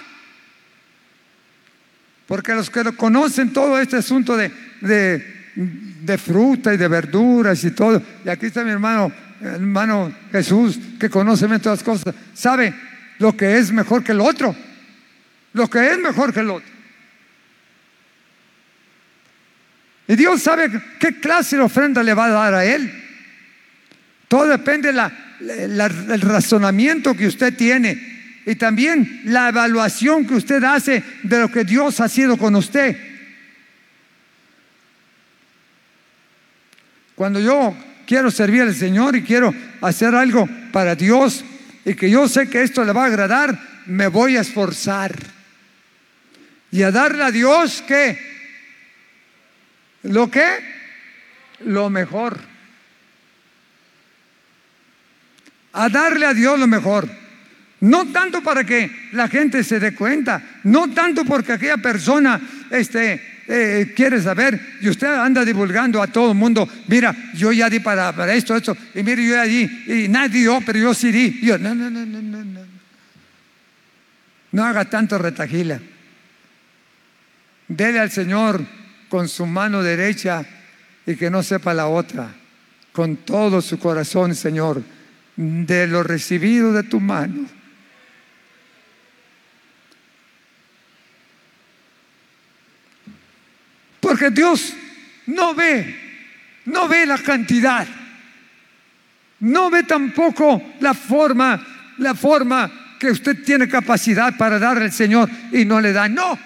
Porque 2.26 2.54
los 2.54 2.70
que 2.70 2.82
conocen 2.96 3.52
todo 3.52 3.78
este 3.78 3.96
asunto 3.96 4.36
de, 4.36 4.50
de, 4.80 6.18
fruta 6.18 6.74
y 6.74 6.76
de 6.76 6.88
verduras 6.88 7.62
y 7.64 7.70
todo, 7.70 8.02
y 8.24 8.28
aquí 8.28 8.46
está 8.46 8.64
mi 8.64 8.70
hermano, 8.70 9.12
hermano 9.40 10.12
Jesús, 10.32 10.78
que 10.98 11.08
conoce 11.08 11.46
todas 11.60 11.78
las 11.78 11.82
cosas, 11.82 12.14
sabe 12.34 12.74
lo 13.18 13.36
que 13.36 13.58
es 13.58 13.72
mejor 13.72 14.02
que 14.02 14.12
el 14.12 14.20
otro. 14.20 14.54
Lo 15.52 15.70
que 15.70 15.90
es 15.90 15.98
mejor 15.98 16.34
que 16.34 16.40
el 16.40 16.50
otro. 16.50 16.76
Y 20.08 20.14
Dios 20.14 20.42
sabe 20.42 20.70
qué 21.00 21.18
clase 21.18 21.56
de 21.56 21.62
ofrenda 21.62 22.02
le 22.02 22.14
va 22.14 22.26
a 22.26 22.30
dar 22.30 22.54
a 22.54 22.64
él. 22.64 23.05
Todo 24.28 24.46
depende 24.48 24.92
del 24.92 26.20
razonamiento 26.20 27.14
que 27.14 27.26
usted 27.26 27.56
tiene 27.56 28.42
y 28.46 28.54
también 28.56 29.22
la 29.24 29.48
evaluación 29.48 30.26
que 30.26 30.34
usted 30.34 30.62
hace 30.64 31.02
de 31.22 31.40
lo 31.40 31.50
que 31.50 31.64
Dios 31.64 32.00
ha 32.00 32.08
sido 32.08 32.36
con 32.36 32.54
usted. 32.54 32.96
Cuando 37.14 37.40
yo 37.40 37.76
quiero 38.06 38.30
servir 38.30 38.62
al 38.62 38.74
Señor 38.74 39.16
y 39.16 39.22
quiero 39.22 39.54
hacer 39.80 40.14
algo 40.14 40.48
para 40.70 40.94
Dios 40.94 41.44
y 41.84 41.94
que 41.94 42.10
yo 42.10 42.28
sé 42.28 42.48
que 42.48 42.62
esto 42.62 42.84
le 42.84 42.92
va 42.92 43.04
a 43.04 43.06
agradar, 43.06 43.58
me 43.86 44.08
voy 44.08 44.36
a 44.36 44.42
esforzar 44.42 45.14
y 46.70 46.82
a 46.82 46.90
darle 46.90 47.24
a 47.24 47.30
Dios 47.30 47.82
que 47.86 48.18
lo 50.02 50.30
que 50.30 50.46
lo 51.60 51.90
mejor. 51.90 52.55
A 55.76 55.88
darle 55.88 56.24
a 56.24 56.34
Dios 56.34 56.58
lo 56.58 56.66
mejor. 56.66 57.08
No 57.80 58.06
tanto 58.06 58.42
para 58.42 58.64
que 58.64 58.90
la 59.12 59.28
gente 59.28 59.62
se 59.62 59.78
dé 59.78 59.94
cuenta, 59.94 60.42
no 60.64 60.90
tanto 60.90 61.24
porque 61.24 61.52
aquella 61.52 61.76
persona 61.76 62.40
este, 62.70 63.42
eh, 63.46 63.92
quiere 63.94 64.20
saber 64.22 64.78
y 64.80 64.88
usted 64.88 65.08
anda 65.08 65.44
divulgando 65.44 66.02
a 66.02 66.06
todo 66.06 66.32
el 66.32 66.38
mundo, 66.38 66.66
mira, 66.88 67.14
yo 67.34 67.52
ya 67.52 67.68
di 67.68 67.80
para, 67.80 68.34
esto, 68.34 68.56
esto, 68.56 68.74
y 68.94 69.02
mire, 69.02 69.26
yo 69.26 69.34
ya 69.34 69.42
di, 69.44 69.62
y 69.86 70.08
nadie 70.08 70.40
dio, 70.40 70.60
pero 70.64 70.78
yo 70.78 70.94
sí 70.94 71.12
di. 71.12 71.40
no, 71.42 71.58
no, 71.58 71.74
no, 71.74 71.90
no, 71.90 72.22
no, 72.22 72.44
no. 72.44 72.60
No 74.52 74.64
haga 74.64 74.86
tanto 74.86 75.18
retajila. 75.18 75.78
Dele 77.68 78.00
al 78.00 78.10
Señor 78.10 78.64
con 79.10 79.28
su 79.28 79.44
mano 79.44 79.82
derecha 79.82 80.46
y 81.04 81.14
que 81.16 81.30
no 81.30 81.42
sepa 81.42 81.74
la 81.74 81.88
otra, 81.88 82.32
con 82.92 83.16
todo 83.16 83.60
su 83.60 83.78
corazón, 83.78 84.34
Señor, 84.34 84.82
de 85.36 85.86
lo 85.86 86.02
recibido 86.02 86.72
de 86.72 86.82
tu 86.82 87.00
mano 87.00 87.56
Porque 94.06 94.30
Dios 94.30 94.72
no 95.26 95.52
ve, 95.52 95.96
no 96.66 96.86
ve 96.86 97.04
la 97.06 97.18
cantidad, 97.18 97.84
no 99.40 99.68
ve 99.68 99.82
tampoco 99.82 100.62
la 100.78 100.94
forma, 100.94 101.60
la 101.98 102.14
forma 102.14 102.70
que 103.00 103.10
usted 103.10 103.42
tiene 103.44 103.66
capacidad 103.66 104.36
para 104.36 104.60
darle 104.60 104.84
al 104.84 104.92
Señor 104.92 105.28
y 105.50 105.64
no 105.64 105.80
le 105.80 105.92
da. 105.92 106.08
No. 106.08 106.38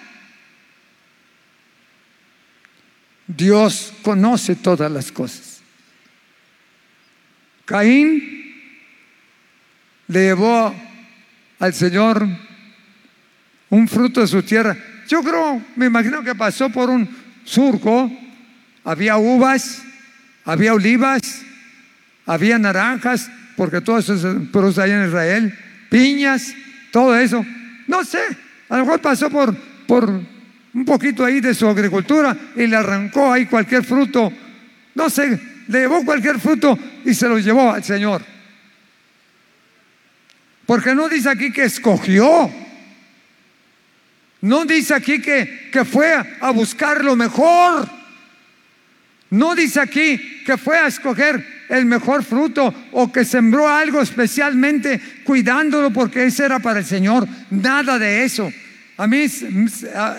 Dios 3.27 3.93
conoce 4.01 4.55
todas 4.55 4.91
las 4.91 5.11
cosas. 5.11 5.61
Caín 7.65 8.40
le 10.11 10.23
llevó 10.23 10.75
al 11.59 11.73
Señor 11.73 12.27
un 13.69 13.87
fruto 13.87 14.19
de 14.19 14.27
su 14.27 14.43
tierra. 14.43 14.75
Yo 15.07 15.23
creo, 15.23 15.61
me 15.77 15.85
imagino 15.85 16.21
que 16.21 16.35
pasó 16.35 16.69
por 16.69 16.89
un 16.89 17.07
surco, 17.45 18.11
había 18.83 19.15
uvas, 19.17 19.81
había 20.43 20.73
olivas, 20.73 21.21
había 22.25 22.59
naranjas, 22.59 23.31
porque 23.55 23.79
todo 23.79 23.99
eso 23.99 24.17
se 24.17 24.33
produce 24.51 24.83
en 24.83 25.07
Israel, 25.07 25.57
piñas, 25.89 26.53
todo 26.91 27.17
eso. 27.17 27.45
No 27.87 28.03
sé, 28.03 28.19
a 28.67 28.77
lo 28.77 28.85
mejor 28.85 28.99
pasó 28.99 29.29
por, 29.29 29.55
por 29.87 30.09
un 30.73 30.85
poquito 30.85 31.23
ahí 31.23 31.39
de 31.39 31.53
su 31.53 31.67
agricultura 31.67 32.35
y 32.55 32.67
le 32.67 32.75
arrancó 32.75 33.31
ahí 33.31 33.45
cualquier 33.45 33.85
fruto. 33.85 34.31
No 34.93 35.09
sé, 35.09 35.39
le 35.67 35.79
llevó 35.79 36.03
cualquier 36.03 36.37
fruto 36.37 36.77
y 37.05 37.13
se 37.13 37.29
lo 37.29 37.39
llevó 37.39 37.71
al 37.71 37.83
Señor. 37.83 38.21
Porque 40.71 40.95
no 40.95 41.09
dice 41.09 41.29
aquí 41.29 41.51
que 41.51 41.65
escogió. 41.65 42.49
No 44.39 44.63
dice 44.63 44.93
aquí 44.93 45.21
que, 45.21 45.69
que 45.69 45.83
fue 45.83 46.13
a 46.39 46.49
buscar 46.51 47.03
lo 47.03 47.17
mejor. 47.17 47.89
No 49.31 49.53
dice 49.53 49.81
aquí 49.81 50.41
que 50.45 50.55
fue 50.55 50.77
a 50.77 50.87
escoger 50.87 51.65
el 51.67 51.83
mejor 51.83 52.23
fruto 52.23 52.73
o 52.93 53.11
que 53.11 53.25
sembró 53.25 53.67
algo 53.67 54.01
especialmente 54.01 55.01
cuidándolo 55.25 55.91
porque 55.91 56.23
ese 56.23 56.45
era 56.45 56.59
para 56.59 56.79
el 56.79 56.85
Señor. 56.85 57.27
Nada 57.49 57.99
de 57.99 58.23
eso. 58.23 58.49
A 58.95 59.07
mí, 59.07 59.25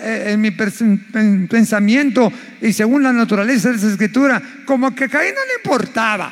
en 0.03 0.39
mi 0.39 0.51
pensamiento 0.51 2.31
y 2.61 2.73
según 2.73 3.01
la 3.01 3.11
naturaleza 3.11 3.71
de 3.71 3.77
esa 3.77 3.89
escritura, 3.89 4.39
como 4.65 4.93
que 4.93 5.09
Caín 5.09 5.33
no 5.33 5.41
le 5.47 5.55
importaba. 5.65 6.31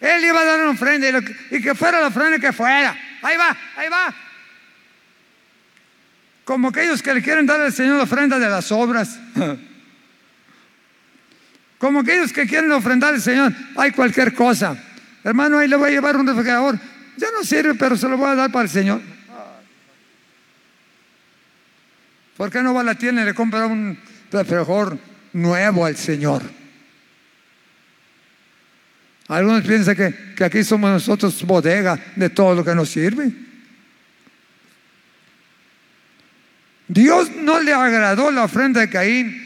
Él 0.00 0.24
iba 0.24 0.40
a 0.40 0.44
dar 0.44 0.60
una 0.60 0.70
ofrenda 0.70 1.06
y 1.52 1.60
que 1.60 1.76
fuera 1.76 2.00
la 2.00 2.08
ofrenda 2.08 2.40
que 2.40 2.52
fuera. 2.52 3.03
Ahí 3.24 3.36
va, 3.38 3.56
ahí 3.76 3.88
va. 3.88 4.14
Como 6.44 6.68
aquellos 6.68 7.02
que 7.02 7.14
le 7.14 7.22
quieren 7.22 7.46
dar 7.46 7.58
al 7.58 7.72
Señor 7.72 7.98
ofrenda 8.00 8.38
de 8.38 8.50
las 8.50 8.70
obras. 8.70 9.18
Como 11.78 12.00
aquellos 12.00 12.32
que 12.32 12.46
quieren 12.46 12.70
ofrendar 12.72 13.14
al 13.14 13.20
Señor, 13.22 13.52
hay 13.76 13.92
cualquier 13.92 14.34
cosa. 14.34 14.76
Hermano, 15.22 15.58
ahí 15.58 15.68
le 15.68 15.76
voy 15.76 15.88
a 15.88 15.92
llevar 15.92 16.16
un 16.16 16.26
refrigerador. 16.26 16.78
Ya 17.16 17.28
no 17.32 17.42
sirve, 17.44 17.74
pero 17.74 17.96
se 17.96 18.08
lo 18.08 18.18
voy 18.18 18.28
a 18.28 18.34
dar 18.34 18.52
para 18.52 18.64
el 18.64 18.70
Señor. 18.70 19.00
¿Por 22.36 22.50
qué 22.50 22.62
no 22.62 22.74
va 22.74 22.82
a 22.82 22.84
la 22.84 22.94
tienda 22.94 23.22
y 23.22 23.24
le 23.24 23.34
compra 23.34 23.66
un 23.66 23.98
refrigerador 24.30 24.98
nuevo 25.32 25.86
al 25.86 25.96
Señor? 25.96 26.42
Algunos 29.28 29.62
piensan 29.62 29.96
que, 29.96 30.14
que 30.36 30.44
aquí 30.44 30.62
somos 30.62 30.90
nosotros 30.90 31.42
bodega 31.44 31.98
de 32.14 32.30
todo 32.30 32.54
lo 32.54 32.64
que 32.64 32.74
nos 32.74 32.90
sirve. 32.90 33.32
Dios 36.88 37.30
no 37.36 37.60
le 37.60 37.72
agradó 37.72 38.30
la 38.30 38.44
ofrenda 38.44 38.80
de 38.80 38.90
Caín, 38.90 39.42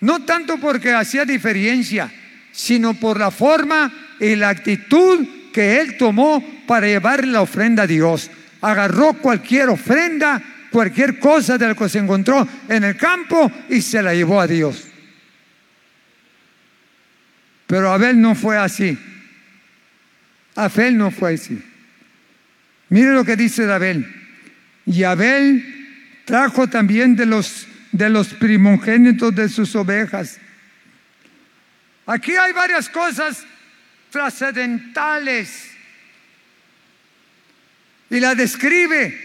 no 0.00 0.24
tanto 0.24 0.58
porque 0.58 0.92
hacía 0.92 1.24
diferencia, 1.24 2.10
sino 2.52 2.94
por 2.94 3.18
la 3.18 3.30
forma 3.30 3.92
y 4.18 4.34
la 4.36 4.48
actitud 4.48 5.26
que 5.52 5.80
él 5.80 5.96
tomó 5.98 6.42
para 6.66 6.86
llevar 6.86 7.26
la 7.26 7.42
ofrenda 7.42 7.82
a 7.82 7.86
Dios. 7.86 8.30
Agarró 8.62 9.14
cualquier 9.14 9.68
ofrenda, 9.68 10.42
cualquier 10.70 11.18
cosa 11.18 11.58
de 11.58 11.68
la 11.68 11.74
que 11.74 11.88
se 11.88 11.98
encontró 11.98 12.48
en 12.68 12.84
el 12.84 12.96
campo 12.96 13.50
y 13.68 13.82
se 13.82 14.02
la 14.02 14.14
llevó 14.14 14.40
a 14.40 14.46
Dios. 14.46 14.84
Pero 17.66 17.92
Abel 17.92 18.18
no 18.20 18.34
fue 18.34 18.56
así. 18.56 18.98
Abel 20.58 20.98
no 20.98 21.12
fue 21.12 21.34
así. 21.34 21.62
Mire 22.88 23.12
lo 23.12 23.24
que 23.24 23.36
dice 23.36 23.70
Abel. 23.70 24.12
Y 24.86 25.04
Abel 25.04 25.64
trajo 26.24 26.68
también 26.68 27.14
de 27.14 27.26
los, 27.26 27.68
de 27.92 28.10
los 28.10 28.34
primogénitos 28.34 29.32
de 29.36 29.48
sus 29.48 29.76
ovejas. 29.76 30.40
Aquí 32.06 32.32
hay 32.32 32.52
varias 32.52 32.88
cosas 32.88 33.44
trascendentales. 34.10 35.70
Y 38.10 38.18
la 38.18 38.34
describe 38.34 39.16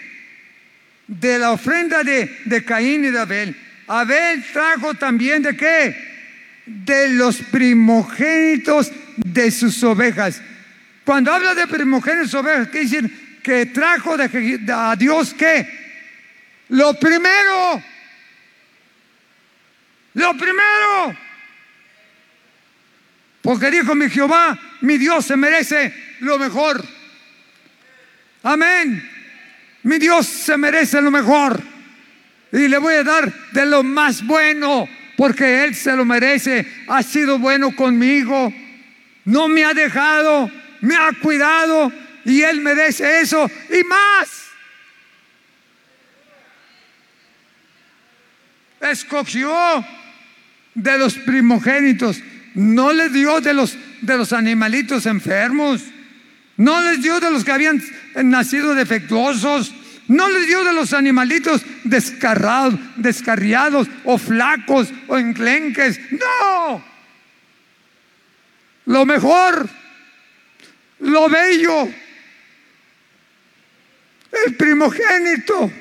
de 1.07 1.39
la 1.39 1.51
ofrenda 1.51 2.03
de, 2.03 2.41
de 2.45 2.63
Caín 2.63 3.05
y 3.05 3.09
de 3.09 3.19
Abel. 3.19 3.55
Abel 3.87 4.45
trajo 4.53 4.93
también 4.93 5.41
de 5.41 5.57
qué? 5.57 5.95
De 6.67 7.09
los 7.09 7.37
primogénitos 7.37 8.91
de 9.17 9.49
sus 9.49 9.83
ovejas. 9.83 10.39
Cuando 11.05 11.33
habla 11.33 11.53
de 11.53 11.67
primogénitos 11.67 12.33
ovejas, 12.33 12.69
quiere 12.69 12.87
decir 12.87 13.39
que 13.43 13.65
trajo 13.67 14.15
de, 14.15 14.59
a 14.73 14.95
Dios 14.95 15.33
qué? 15.33 15.83
Lo 16.69 16.93
primero, 16.93 17.83
lo 20.13 20.33
primero. 20.37 21.17
Porque 23.41 23.69
dijo 23.69 23.93
mi 23.93 24.09
Jehová, 24.09 24.57
mi 24.81 24.97
Dios 24.97 25.25
se 25.25 25.35
merece 25.35 25.93
lo 26.21 26.39
mejor. 26.39 26.83
Amén. 28.43 29.09
Mi 29.83 29.99
Dios 29.99 30.25
se 30.25 30.57
merece 30.57 31.01
lo 31.01 31.11
mejor. 31.11 31.61
Y 32.53 32.69
le 32.69 32.77
voy 32.77 32.95
a 32.95 33.03
dar 33.03 33.33
de 33.51 33.65
lo 33.65 33.83
más 33.83 34.25
bueno, 34.25 34.87
porque 35.17 35.65
Él 35.65 35.75
se 35.75 35.93
lo 35.95 36.05
merece. 36.05 36.65
Ha 36.87 37.03
sido 37.03 37.37
bueno 37.37 37.75
conmigo. 37.75 38.53
No 39.25 39.49
me 39.49 39.65
ha 39.65 39.73
dejado, 39.73 40.49
me 40.83 40.97
ha 40.97 41.13
cuidado 41.13 41.91
y 42.25 42.41
Él 42.41 42.59
merece 42.59 43.21
eso 43.21 43.49
y 43.69 43.83
más. 43.85 44.29
Escogió 48.81 49.85
de 50.75 50.97
los 50.97 51.15
primogénitos, 51.15 52.21
no 52.55 52.91
le 52.91 53.07
dio 53.09 53.39
de 53.39 53.53
los, 53.53 53.77
de 54.01 54.17
los 54.17 54.33
animalitos 54.33 55.05
enfermos, 55.05 55.81
no 56.57 56.81
les 56.81 57.01
dio 57.01 57.21
de 57.21 57.31
los 57.31 57.45
que 57.45 57.53
habían 57.53 57.81
nacido 58.15 58.75
defectuosos, 58.75 59.73
no 60.09 60.27
les 60.27 60.47
dio 60.47 60.65
de 60.65 60.73
los 60.73 60.91
animalitos 60.91 61.61
descarrados, 61.85 62.77
descarriados 62.97 63.87
o 64.03 64.17
flacos 64.17 64.89
o 65.07 65.17
enclenques, 65.17 65.97
no. 66.11 66.83
Lo 68.85 69.05
mejor, 69.05 69.69
lo 71.03 71.29
bello, 71.29 71.89
el 74.45 74.55
primogénito. 74.55 75.71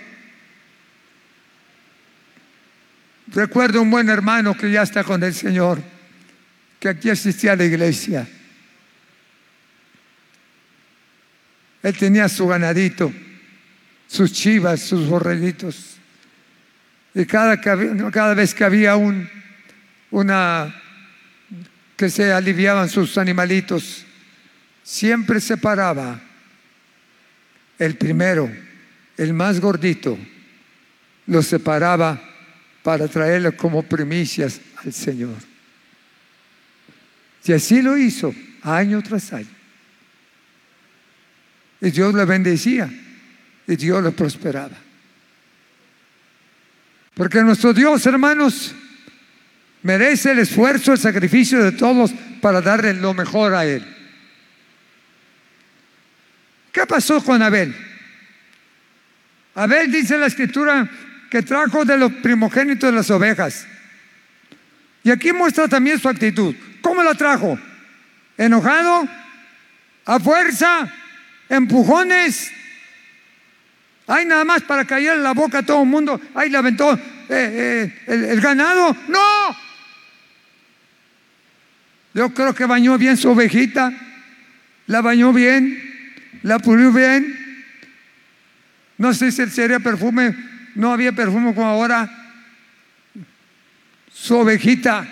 Recuerdo 3.29 3.81
un 3.81 3.91
buen 3.91 4.09
hermano 4.09 4.55
que 4.55 4.71
ya 4.71 4.83
está 4.83 5.05
con 5.05 5.23
el 5.23 5.33
Señor, 5.33 5.83
que 6.79 6.89
aquí 6.89 7.09
asistía 7.09 7.53
a 7.53 7.57
la 7.57 7.65
iglesia. 7.65 8.29
Él 11.83 11.97
tenía 11.97 12.29
su 12.29 12.47
ganadito, 12.47 13.13
sus 14.07 14.33
chivas, 14.33 14.81
sus 14.81 15.09
borreguitos. 15.09 15.97
Y 17.15 17.25
cada, 17.25 17.61
cada 17.61 18.35
vez 18.35 18.55
que 18.55 18.65
había 18.65 18.97
un, 18.97 19.29
una, 20.11 20.75
que 21.97 22.11
se 22.11 22.33
aliviaban 22.33 22.89
sus 22.89 23.17
animalitos, 23.19 24.05
siempre 24.83 25.41
se 25.41 25.57
paraba 25.57 26.21
el 27.79 27.97
primero, 27.97 28.51
el 29.17 29.33
más 29.33 29.61
gordito, 29.61 30.19
lo 31.27 31.43
separaba 31.43 32.21
para 32.83 33.09
traerle 33.09 33.53
como 33.53 33.83
primicias 33.83 34.61
al 34.85 34.93
Señor. 34.93 35.37
Y 37.45 37.53
así 37.53 37.83
lo 37.83 37.97
hizo 37.97 38.35
año 38.63 39.03
tras 39.03 39.33
año. 39.33 39.49
Y 41.81 41.91
Dios 41.91 42.15
le 42.15 42.25
bendecía 42.25 42.89
y 43.67 43.77
Dios 43.77 44.03
le 44.03 44.13
prosperaba. 44.13 44.77
Porque 47.15 47.43
nuestro 47.43 47.73
Dios, 47.73 48.07
hermanos, 48.07 48.75
merece 49.83 50.31
el 50.33 50.39
esfuerzo, 50.39 50.93
el 50.93 50.99
sacrificio 50.99 51.63
de 51.63 51.73
todos 51.73 52.13
para 52.41 52.61
darle 52.61 52.95
lo 52.95 53.13
mejor 53.13 53.55
a 53.55 53.67
Él. 53.67 53.85
¿Qué 56.73 56.87
pasó 56.87 57.23
con 57.23 57.43
Abel? 57.43 57.77
Abel 59.55 59.93
dice 59.93 60.17
la 60.17 60.27
escritura 60.27 60.89
que 61.31 61.43
trajo 61.43 61.85
de 61.85 61.99
los 61.99 62.13
primogénitos 62.15 62.91
de 62.91 62.97
las 62.97 63.11
ovejas. 63.11 63.67
Y 65.05 65.11
aquí 65.11 65.33
muestra 65.33 65.69
también 65.69 65.99
su 65.99 66.09
actitud. 66.09 66.55
¿Cómo 66.81 67.03
la 67.03 67.15
trajo? 67.15 67.59
¿Enojado? 68.39 69.07
¿A 70.07 70.19
fuerza? 70.19 70.91
¿Empujones? 71.49 72.51
¿Hay 74.07 74.25
nada 74.25 74.45
más 74.45 74.63
para 74.63 74.87
caer 74.87 75.15
en 75.15 75.23
la 75.23 75.33
boca 75.33 75.59
a 75.59 75.63
todo 75.63 75.83
el 75.83 75.89
mundo? 75.89 76.21
¿Ahí 76.35 76.49
le 76.49 76.57
aventó 76.57 76.95
eh, 76.95 76.99
eh, 77.29 78.29
el 78.31 78.41
ganado? 78.41 78.97
¡No! 79.09 79.57
Yo 82.15 82.33
creo 82.33 82.55
que 82.55 82.65
bañó 82.65 82.97
bien 82.97 83.17
su 83.17 83.31
ovejita. 83.31 83.93
La 84.87 85.01
bañó 85.01 85.33
bien 85.33 85.92
la 86.43 86.59
pulió 86.59 86.93
bien. 86.93 87.65
No 88.99 89.13
sé 89.15 89.33
si 89.33 89.47
sería 89.47 89.81
perfume, 89.81 90.35
no 90.75 90.93
había 90.93 91.13
perfume 91.13 91.55
como 91.55 91.67
ahora. 91.67 92.09
Su 94.13 94.37
ovejita, 94.37 95.07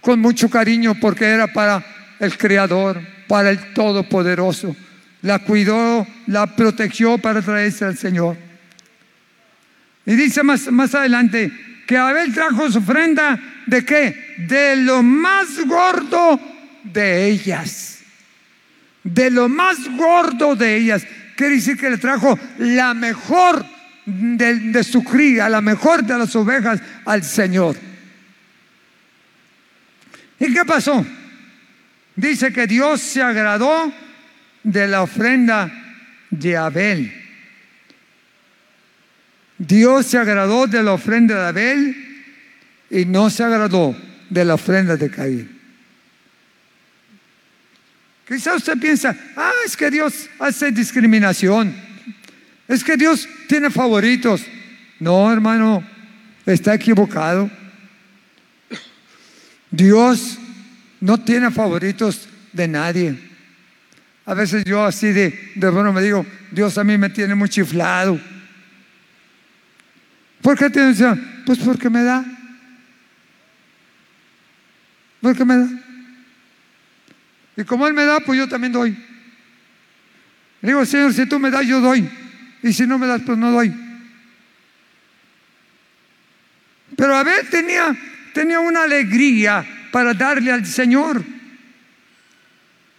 con 0.00 0.20
mucho 0.20 0.48
cariño, 0.48 0.94
porque 0.94 1.26
era 1.26 1.46
para 1.46 1.84
el 2.18 2.36
Creador, 2.36 3.00
para 3.28 3.50
el 3.50 3.72
Todopoderoso. 3.74 4.74
La 5.22 5.40
cuidó, 5.40 6.06
la 6.26 6.46
protegió 6.46 7.18
para 7.18 7.42
traerse 7.42 7.84
al 7.84 7.96
Señor. 7.96 8.36
Y 10.06 10.14
dice 10.14 10.42
más, 10.42 10.70
más 10.72 10.94
adelante 10.94 11.52
que 11.86 11.96
Abel 11.96 12.32
trajo 12.32 12.70
su 12.70 12.78
ofrenda 12.78 13.38
de 13.66 13.84
qué? 13.84 14.36
De 14.38 14.76
lo 14.76 15.02
más 15.02 15.58
gordo 15.66 16.40
de 16.84 17.26
ellas 17.26 17.99
de 19.04 19.30
lo 19.30 19.48
más 19.48 19.78
gordo 19.96 20.56
de 20.56 20.76
ellas. 20.76 21.06
Quiere 21.36 21.56
decir 21.56 21.76
que 21.76 21.90
le 21.90 21.98
trajo 21.98 22.38
la 22.58 22.94
mejor 22.94 23.64
de, 24.04 24.84
su 24.84 25.02
cría, 25.04 25.48
la 25.48 25.60
mejor 25.60 26.04
de 26.04 26.18
las 26.18 26.34
ovejas 26.36 26.80
al 27.04 27.22
Señor. 27.22 27.76
¿Y 30.38 30.52
qué 30.52 30.64
pasó? 30.64 31.04
Dice 32.16 32.52
que 32.52 32.66
Dios 32.66 33.00
se 33.00 33.22
agradó 33.22 33.92
de 34.62 34.86
la 34.88 35.02
ofrenda 35.02 35.70
de 36.30 36.56
Abel. 36.56 37.12
Dios 39.58 40.06
se 40.06 40.18
agradó 40.18 40.66
de 40.66 40.82
la 40.82 40.92
ofrenda 40.92 41.34
de 41.34 41.48
Abel 41.48 42.24
y 42.90 43.04
no 43.04 43.28
se 43.28 43.44
agradó 43.44 43.94
de 44.28 44.44
la 44.44 44.54
ofrenda 44.54 44.96
de 44.96 45.10
Caín. 45.10 45.59
Quizá 48.30 48.54
usted 48.54 48.78
piensa, 48.78 49.16
ah, 49.36 49.50
es 49.66 49.76
que 49.76 49.90
Dios 49.90 50.30
hace 50.38 50.70
discriminación. 50.70 51.74
Es 52.68 52.84
que 52.84 52.96
Dios 52.96 53.28
tiene 53.48 53.70
favoritos. 53.70 54.42
No, 55.00 55.32
hermano, 55.32 55.82
está 56.46 56.74
equivocado. 56.74 57.50
Dios 59.68 60.38
no 61.00 61.18
tiene 61.18 61.50
favoritos 61.50 62.28
de 62.52 62.68
nadie. 62.68 63.18
A 64.24 64.34
veces 64.34 64.62
yo 64.64 64.84
así 64.84 65.08
de, 65.08 65.50
de 65.56 65.70
bueno 65.70 65.92
me 65.92 66.00
digo, 66.00 66.24
Dios 66.52 66.78
a 66.78 66.84
mí 66.84 66.96
me 66.96 67.10
tiene 67.10 67.34
muy 67.34 67.48
chiflado. 67.48 68.20
¿Por 70.40 70.56
qué 70.56 70.70
tiene? 70.70 70.94
Pues 71.44 71.58
porque 71.58 71.90
me 71.90 72.04
da. 72.04 72.24
Porque 75.20 75.44
me 75.44 75.56
da. 75.56 75.89
Y 77.60 77.64
como 77.64 77.86
Él 77.86 77.92
me 77.92 78.06
da, 78.06 78.20
pues 78.20 78.38
yo 78.38 78.48
también 78.48 78.72
doy. 78.72 78.96
Le 80.62 80.68
digo, 80.68 80.86
Señor, 80.86 81.12
si 81.12 81.26
tú 81.26 81.38
me 81.38 81.50
das, 81.50 81.66
yo 81.66 81.78
doy. 81.78 82.08
Y 82.62 82.72
si 82.72 82.86
no 82.86 82.98
me 82.98 83.06
das, 83.06 83.20
pues 83.20 83.36
no 83.36 83.50
doy. 83.50 83.70
Pero 86.96 87.14
Abel 87.14 87.50
tenía, 87.50 87.94
tenía 88.32 88.60
una 88.60 88.84
alegría 88.84 89.62
para 89.92 90.14
darle 90.14 90.50
al 90.50 90.64
Señor. 90.64 91.22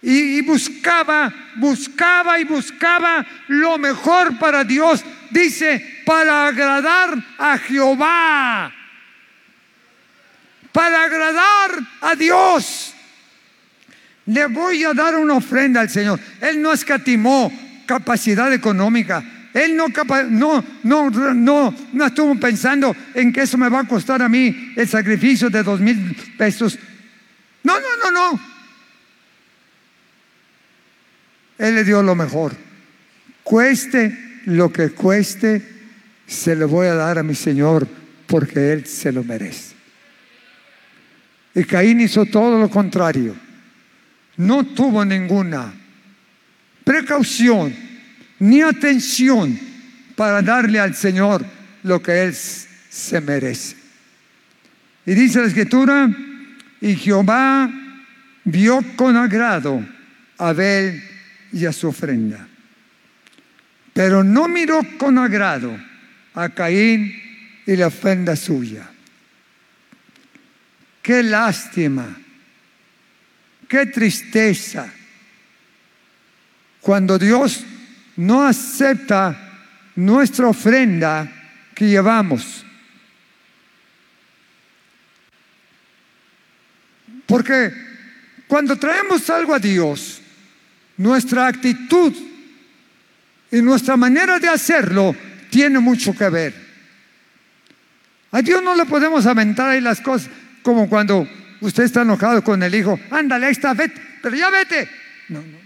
Y, 0.00 0.38
y, 0.38 0.40
buscaba, 0.42 1.34
buscaba 1.56 2.38
y 2.38 2.44
buscaba 2.44 3.26
lo 3.48 3.78
mejor 3.78 4.38
para 4.38 4.62
Dios. 4.62 5.04
Dice, 5.30 6.02
para 6.06 6.46
agradar 6.46 7.16
a 7.36 7.58
Jehová. 7.58 8.72
Para 10.70 11.02
agradar 11.02 11.80
a 12.00 12.14
Dios. 12.14 12.94
Le 14.26 14.46
voy 14.46 14.84
a 14.84 14.92
dar 14.94 15.16
una 15.16 15.34
ofrenda 15.34 15.80
al 15.80 15.90
Señor. 15.90 16.20
Él 16.40 16.62
no 16.62 16.72
escatimó 16.72 17.52
capacidad 17.86 18.52
económica. 18.52 19.22
Él 19.52 19.76
no, 19.76 19.88
no, 20.30 20.64
no, 20.82 21.10
no, 21.34 21.74
no 21.92 22.06
estuvo 22.06 22.38
pensando 22.38 22.94
en 23.14 23.32
que 23.32 23.42
eso 23.42 23.58
me 23.58 23.68
va 23.68 23.80
a 23.80 23.88
costar 23.88 24.22
a 24.22 24.28
mí 24.28 24.72
el 24.76 24.88
sacrificio 24.88 25.50
de 25.50 25.62
dos 25.62 25.80
mil 25.80 26.16
pesos. 26.38 26.78
No, 27.62 27.74
no, 27.78 27.86
no, 28.02 28.10
no. 28.10 28.40
Él 31.58 31.74
le 31.74 31.84
dio 31.84 32.02
lo 32.02 32.14
mejor. 32.14 32.56
Cueste 33.42 34.40
lo 34.46 34.72
que 34.72 34.90
cueste, 34.90 35.62
se 36.26 36.56
lo 36.56 36.68
voy 36.68 36.86
a 36.86 36.94
dar 36.94 37.18
a 37.18 37.22
mi 37.22 37.34
Señor 37.34 37.86
porque 38.26 38.72
Él 38.72 38.86
se 38.86 39.12
lo 39.12 39.22
merece. 39.22 39.74
Y 41.54 41.64
Caín 41.64 42.00
hizo 42.00 42.24
todo 42.24 42.58
lo 42.58 42.70
contrario 42.70 43.36
no 44.36 44.64
tuvo 44.64 45.04
ninguna 45.04 45.72
precaución 46.84 47.74
ni 48.38 48.60
atención 48.60 49.58
para 50.16 50.42
darle 50.42 50.80
al 50.80 50.94
Señor 50.94 51.44
lo 51.82 52.02
que 52.02 52.24
Él 52.24 52.34
se 52.34 53.20
merece. 53.20 53.76
Y 55.06 55.14
dice 55.14 55.40
la 55.40 55.46
escritura, 55.46 56.10
y 56.80 56.96
Jehová 56.96 57.70
vio 58.44 58.82
con 58.96 59.16
agrado 59.16 59.84
a 60.38 60.48
Abel 60.48 61.02
y 61.52 61.66
a 61.66 61.72
su 61.72 61.88
ofrenda, 61.88 62.46
pero 63.92 64.24
no 64.24 64.48
miró 64.48 64.80
con 64.98 65.18
agrado 65.18 65.76
a 66.34 66.48
Caín 66.48 67.14
y 67.66 67.76
la 67.76 67.88
ofrenda 67.88 68.34
suya. 68.36 68.88
Qué 71.02 71.22
lástima, 71.22 72.16
qué 73.72 73.86
tristeza 73.86 74.92
cuando 76.82 77.18
Dios 77.18 77.64
no 78.18 78.42
acepta 78.42 79.34
nuestra 79.96 80.48
ofrenda 80.48 81.26
que 81.74 81.88
llevamos. 81.88 82.66
Porque 87.24 87.72
cuando 88.46 88.76
traemos 88.76 89.30
algo 89.30 89.54
a 89.54 89.58
Dios, 89.58 90.20
nuestra 90.98 91.46
actitud 91.46 92.12
y 93.50 93.62
nuestra 93.62 93.96
manera 93.96 94.38
de 94.38 94.48
hacerlo 94.50 95.16
tiene 95.48 95.78
mucho 95.78 96.14
que 96.14 96.28
ver. 96.28 96.54
A 98.32 98.42
Dios 98.42 98.62
no 98.62 98.76
le 98.76 98.84
podemos 98.84 99.24
aventar 99.24 99.70
ahí 99.70 99.80
las 99.80 100.02
cosas 100.02 100.28
como 100.62 100.90
cuando 100.90 101.26
usted 101.62 101.84
está 101.84 102.02
enojado 102.02 102.44
con 102.44 102.62
el 102.62 102.74
hijo. 102.74 102.98
Ándale, 103.10 103.46
ahí 103.46 103.52
está, 103.52 103.72
vete, 103.72 104.00
pero 104.20 104.36
ya 104.36 104.50
vete. 104.50 104.88
No, 105.28 105.40
no. 105.40 105.62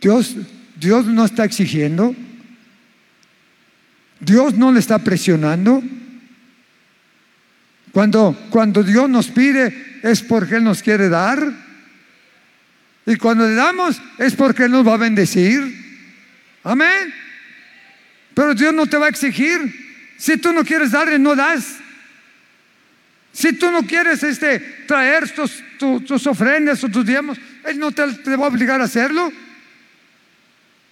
Dios, 0.00 0.36
Dios 0.76 1.06
no 1.06 1.24
está 1.24 1.44
exigiendo. 1.44 2.14
Dios 4.18 4.54
no 4.54 4.72
le 4.72 4.80
está 4.80 4.98
presionando. 4.98 5.82
Cuando, 7.92 8.36
cuando 8.50 8.82
Dios 8.82 9.08
nos 9.08 9.28
pide 9.28 10.00
es 10.02 10.22
porque 10.22 10.56
Él 10.56 10.64
nos 10.64 10.82
quiere 10.82 11.08
dar. 11.08 11.52
Y 13.06 13.16
cuando 13.16 13.46
le 13.46 13.54
damos 13.54 14.00
es 14.18 14.34
porque 14.34 14.64
Él 14.64 14.72
nos 14.72 14.86
va 14.86 14.94
a 14.94 14.98
bendecir. 14.98 15.60
Amén. 16.64 17.14
Pero 18.34 18.54
Dios 18.54 18.74
no 18.74 18.86
te 18.86 18.96
va 18.96 19.06
a 19.06 19.10
exigir. 19.10 19.91
Si 20.22 20.36
tú 20.36 20.52
no 20.52 20.62
quieres 20.62 20.92
darle, 20.92 21.18
no 21.18 21.34
das. 21.34 21.78
Si 23.32 23.54
tú 23.54 23.72
no 23.72 23.84
quieres 23.84 24.22
este, 24.22 24.60
traer 24.86 25.28
tus, 25.30 25.64
tus, 26.06 26.28
ofrendas 26.28 26.84
o 26.84 26.88
tus 26.88 27.04
diezmos, 27.04 27.38
Él 27.64 27.76
no 27.76 27.90
te, 27.90 28.06
va 28.36 28.44
a 28.44 28.48
obligar 28.48 28.80
a 28.80 28.84
hacerlo. 28.84 29.32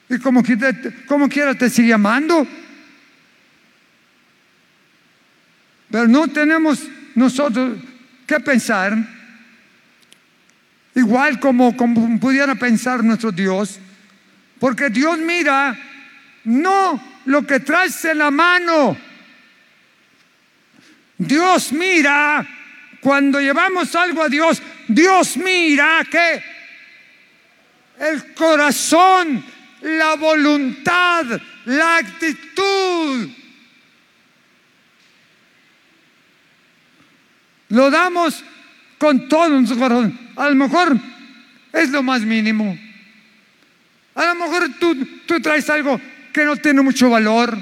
Y 0.08 0.18
como, 0.18 0.42
como 1.06 1.28
quiera 1.28 1.54
te 1.54 1.70
sigue 1.70 1.92
amando. 1.92 2.44
Pero 5.92 6.08
no 6.08 6.26
tenemos 6.26 6.82
nosotros 7.14 7.78
que 8.26 8.40
pensar, 8.40 8.98
igual 10.96 11.38
como, 11.38 11.76
como 11.76 12.18
pudiera 12.18 12.56
pensar 12.56 13.04
nuestro 13.04 13.30
Dios, 13.30 13.78
porque 14.58 14.90
Dios 14.90 15.20
mira 15.20 15.78
no 16.42 17.00
lo 17.26 17.46
que 17.46 17.60
traes 17.60 18.04
en 18.06 18.18
la 18.18 18.32
mano. 18.32 19.09
Dios 21.20 21.72
mira 21.72 22.46
cuando 23.00 23.40
llevamos 23.40 23.94
algo 23.94 24.22
a 24.22 24.28
Dios, 24.28 24.62
Dios 24.88 25.36
mira 25.36 26.04
que 26.10 26.42
el 27.98 28.34
corazón, 28.34 29.44
la 29.82 30.14
voluntad, 30.14 31.24
la 31.66 31.96
actitud 31.98 33.30
Lo 37.70 37.90
damos 37.90 38.44
con 38.98 39.28
todo 39.28 39.48
nuestro 39.48 39.78
corazón. 39.78 40.18
A 40.36 40.48
lo 40.48 40.56
mejor 40.56 40.96
es 41.72 41.90
lo 41.90 42.02
más 42.02 42.22
mínimo. 42.22 42.76
A 44.14 44.26
lo 44.26 44.34
mejor 44.34 44.70
tú, 44.78 45.06
tú 45.26 45.40
traes 45.40 45.70
algo 45.70 46.00
que 46.32 46.44
no 46.44 46.56
tiene 46.56 46.82
mucho 46.82 47.08
valor. 47.08 47.56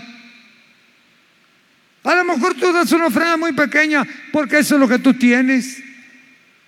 A 2.04 2.14
lo 2.14 2.24
mejor 2.24 2.54
tú 2.54 2.72
das 2.72 2.90
una 2.92 3.06
ofrenda 3.06 3.36
muy 3.36 3.52
pequeña 3.52 4.06
porque 4.32 4.58
eso 4.58 4.74
es 4.74 4.80
lo 4.80 4.88
que 4.88 4.98
tú 4.98 5.14
tienes. 5.14 5.82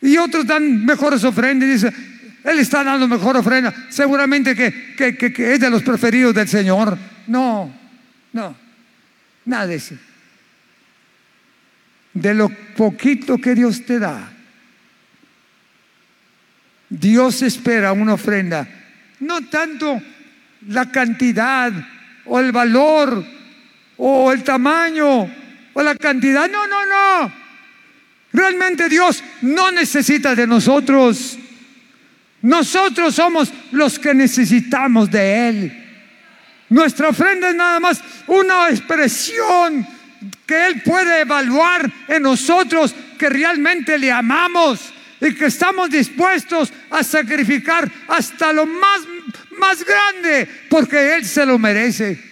Y 0.02 0.16
otros 0.16 0.46
dan 0.46 0.84
mejores 0.84 1.24
ofrendas 1.24 1.68
y 1.68 1.72
dicen, 1.72 1.94
Él 2.44 2.58
está 2.58 2.82
dando 2.82 3.06
mejor 3.06 3.36
ofrenda. 3.36 3.72
Seguramente 3.90 4.54
que, 4.54 4.94
que, 4.96 5.54
es 5.54 5.60
de 5.60 5.70
los 5.70 5.82
preferidos 5.82 6.34
del 6.34 6.48
Señor. 6.48 6.98
No, 7.26 7.72
no, 8.32 8.56
nada 9.44 9.66
de 9.66 9.74
eso 9.76 9.94
de 12.12 12.34
lo 12.34 12.48
poquito 12.48 13.38
que 13.38 13.54
Dios 13.54 13.84
te 13.84 13.98
da. 13.98 14.32
Dios 16.88 17.42
espera 17.42 17.92
una 17.92 18.14
ofrenda, 18.14 18.66
no 19.20 19.48
tanto 19.48 20.02
la 20.66 20.90
cantidad 20.90 21.72
o 22.24 22.40
el 22.40 22.50
valor 22.50 23.24
o 24.00 24.32
el 24.32 24.42
tamaño 24.42 25.30
o 25.74 25.82
la 25.82 25.94
cantidad, 25.94 26.50
no, 26.50 26.66
no, 26.66 26.86
no. 26.86 27.32
Realmente 28.32 28.88
Dios 28.88 29.22
no 29.42 29.70
necesita 29.70 30.34
de 30.34 30.46
nosotros. 30.46 31.38
Nosotros 32.42 33.14
somos 33.14 33.52
los 33.72 33.98
que 33.98 34.14
necesitamos 34.14 35.10
de 35.10 35.48
Él. 35.48 35.86
Nuestra 36.70 37.08
ofrenda 37.08 37.50
es 37.50 37.54
nada 37.54 37.78
más 37.78 38.00
una 38.26 38.70
expresión 38.70 39.86
que 40.46 40.66
Él 40.66 40.82
puede 40.82 41.20
evaluar 41.20 41.90
en 42.08 42.22
nosotros 42.22 42.94
que 43.18 43.28
realmente 43.28 43.98
le 43.98 44.10
amamos 44.10 44.80
y 45.20 45.34
que 45.34 45.46
estamos 45.46 45.90
dispuestos 45.90 46.72
a 46.90 47.04
sacrificar 47.04 47.90
hasta 48.08 48.52
lo 48.52 48.64
más, 48.64 49.00
más 49.58 49.84
grande 49.84 50.48
porque 50.70 51.16
Él 51.16 51.26
se 51.26 51.44
lo 51.44 51.58
merece. 51.58 52.29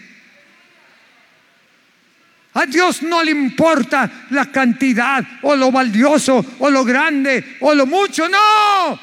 A 2.59 2.67
Dios 2.67 3.03
no 3.03 3.23
le 3.23 3.31
importa 3.31 4.27
la 4.31 4.47
cantidad 4.47 5.25
o 5.43 5.55
lo 5.55 5.71
valioso 5.71 6.45
o 6.59 6.71
lo 6.71 6.85
grande 6.85 7.57
o 7.61 7.75
lo 7.75 7.87
mucho, 7.87 8.29
no. 8.29 8.99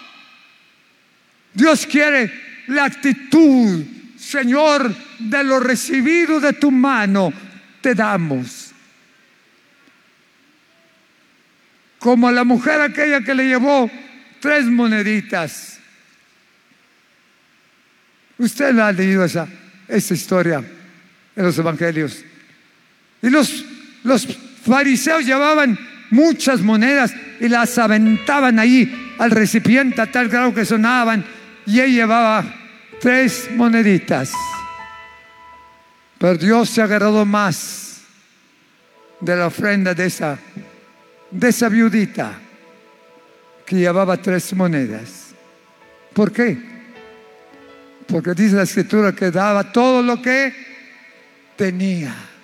Dios 1.53 1.85
quiere 1.85 2.63
la 2.67 2.85
actitud, 2.85 3.83
Señor, 4.17 4.93
de 5.19 5.43
lo 5.43 5.59
recibido 5.59 6.39
de 6.39 6.53
tu 6.53 6.69
mano, 6.69 7.31
te 7.81 7.95
damos. 7.95 8.65
como 12.05 12.29
la 12.29 12.43
mujer 12.43 12.81
aquella 12.81 13.21
que 13.21 13.33
le 13.33 13.47
llevó 13.47 13.89
tres 14.39 14.65
moneditas. 14.65 15.79
Usted 18.37 18.77
ha 18.77 18.91
leído 18.91 19.25
esa, 19.25 19.47
esa 19.87 20.13
historia 20.13 20.63
en 21.35 21.43
los 21.43 21.57
evangelios. 21.57 22.23
Y 23.25 23.29
los, 23.31 23.65
los 24.03 24.27
fariseos 24.63 25.25
llevaban 25.25 25.79
muchas 26.11 26.61
monedas 26.61 27.11
y 27.39 27.49
las 27.49 27.75
aventaban 27.79 28.59
ahí 28.59 29.15
al 29.17 29.31
recipiente 29.31 29.99
a 29.99 30.11
tal 30.11 30.29
grado 30.29 30.53
que 30.53 30.63
sonaban 30.63 31.25
y 31.65 31.79
él 31.79 31.91
llevaba 31.91 32.45
tres 33.01 33.49
moneditas. 33.55 34.31
Pero 36.19 36.37
Dios 36.37 36.69
se 36.69 36.83
agarrado 36.83 37.25
más 37.25 38.01
de 39.19 39.35
la 39.35 39.47
ofrenda 39.47 39.95
de 39.95 40.05
esa 40.05 40.37
de 41.31 41.49
esa 41.49 41.67
viudita 41.67 42.33
que 43.65 43.75
llevaba 43.75 44.17
tres 44.17 44.53
monedas. 44.53 45.33
¿Por 46.13 46.31
qué? 46.31 46.57
Porque 48.05 48.35
dice 48.35 48.55
la 48.55 48.63
escritura 48.63 49.13
que 49.13 49.31
daba 49.31 49.71
todo 49.71 50.03
lo 50.03 50.21
que 50.21 50.53
tenía. 51.55 52.34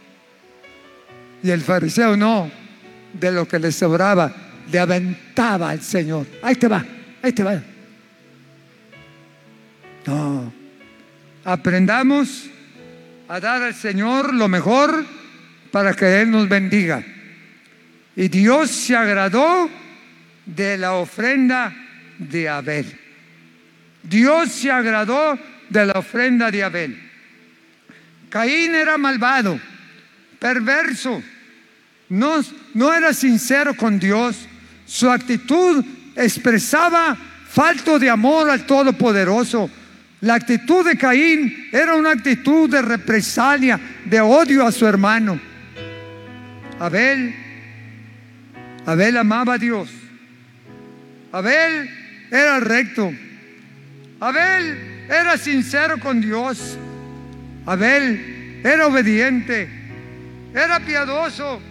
Y 1.43 1.49
el 1.49 1.61
fariseo 1.61 2.15
no, 2.15 2.51
de 3.13 3.31
lo 3.31 3.47
que 3.47 3.59
le 3.59 3.71
sobraba, 3.71 4.33
le 4.71 4.79
aventaba 4.79 5.71
al 5.71 5.81
Señor. 5.81 6.25
Ahí 6.41 6.55
te 6.55 6.67
va, 6.67 6.85
ahí 7.21 7.33
te 7.33 7.43
va. 7.43 7.61
No, 10.05 10.53
aprendamos 11.43 12.49
a 13.27 13.39
dar 13.39 13.61
al 13.61 13.75
Señor 13.75 14.33
lo 14.33 14.47
mejor 14.47 15.05
para 15.71 15.93
que 15.93 16.21
Él 16.21 16.31
nos 16.31 16.49
bendiga. 16.49 17.03
Y 18.15 18.27
Dios 18.27 18.69
se 18.69 18.95
agradó 18.95 19.69
de 20.45 20.77
la 20.77 20.93
ofrenda 20.93 21.73
de 22.17 22.49
Abel. 22.49 22.85
Dios 24.03 24.51
se 24.51 24.71
agradó 24.71 25.37
de 25.69 25.85
la 25.85 25.93
ofrenda 25.93 26.51
de 26.51 26.63
Abel. 26.63 27.11
Caín 28.29 28.75
era 28.75 28.97
malvado, 28.97 29.59
perverso, 30.41 31.21
no, 32.09 32.41
no 32.73 32.91
era 32.91 33.13
sincero 33.13 33.75
con 33.75 33.99
Dios. 33.99 34.35
Su 34.87 35.07
actitud 35.07 35.85
expresaba 36.15 37.15
falto 37.47 37.99
de 37.99 38.09
amor 38.09 38.49
al 38.49 38.65
Todopoderoso. 38.65 39.69
La 40.21 40.33
actitud 40.33 40.83
de 40.83 40.97
Caín 40.97 41.69
era 41.71 41.93
una 41.93 42.09
actitud 42.09 42.67
de 42.67 42.81
represalia, 42.81 43.79
de 44.03 44.19
odio 44.19 44.65
a 44.65 44.71
su 44.71 44.87
hermano. 44.87 45.39
Abel 46.79 47.35
Abel 48.85 49.17
amaba 49.17 49.53
a 49.53 49.57
Dios. 49.59 49.89
Abel 51.31 51.89
era 52.31 52.59
recto. 52.59 53.13
Abel 54.19 55.05
era 55.07 55.37
sincero 55.37 55.99
con 55.99 56.19
Dios. 56.19 56.77
Abel 57.65 58.61
era 58.63 58.87
obediente, 58.87 59.69
era 60.53 60.79
piadoso, 60.79 61.61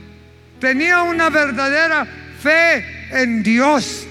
tenía 0.58 1.02
una 1.02 1.30
verdadera 1.30 2.06
fe 2.40 2.84
en 3.10 3.42
Dios, 3.42 4.06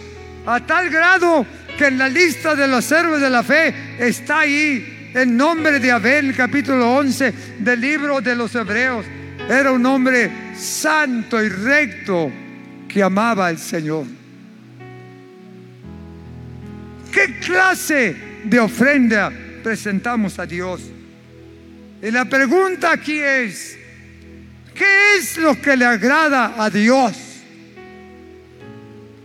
a 0.46 0.60
tal 0.66 0.90
grado 0.90 1.46
que 1.78 1.88
en 1.88 1.98
la 1.98 2.10
lista 2.10 2.56
de 2.56 2.68
los 2.68 2.86
servos 2.86 3.22
de 3.22 3.30
la 3.30 3.42
fe 3.42 3.74
está 4.00 4.40
ahí 4.42 5.12
el 5.14 5.36
nombre 5.36 5.80
de 5.80 5.92
Abel, 5.92 6.36
capítulo 6.36 6.94
11 6.96 7.34
del 7.60 7.82
libro 7.82 8.22
de 8.22 8.36
los 8.36 8.54
Hebreos. 8.54 9.06
Era 9.50 9.72
un 9.72 9.86
hombre 9.86 10.30
santo 10.56 11.42
y 11.44 11.50
recto 11.50 12.32
que 12.88 13.02
amaba 13.02 13.48
al 13.48 13.58
Señor. 13.58 14.06
¿Qué 17.12 17.40
clase 17.40 18.16
de 18.44 18.60
ofrenda 18.60 19.32
presentamos 19.64 20.38
a 20.38 20.46
Dios? 20.46 20.82
Y 22.02 22.12
la 22.12 22.26
pregunta 22.26 22.92
aquí 22.92 23.18
es, 23.20 23.79
¿qué 24.80 25.18
es 25.18 25.38
lo 25.38 25.62
que 25.62 25.76
le 25.76 25.86
agrada 25.86 26.56
a 26.58 26.70
Dios? 26.70 27.14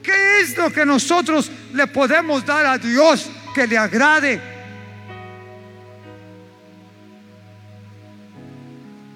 ¿Qué 0.02 0.40
es 0.40 0.56
lo 0.58 0.70
que 0.70 0.84
nosotros 0.84 1.50
le 1.72 1.86
podemos 1.86 2.44
dar 2.44 2.66
a 2.66 2.76
Dios 2.76 3.30
que 3.54 3.66
le 3.66 3.78
agrade? 3.78 4.40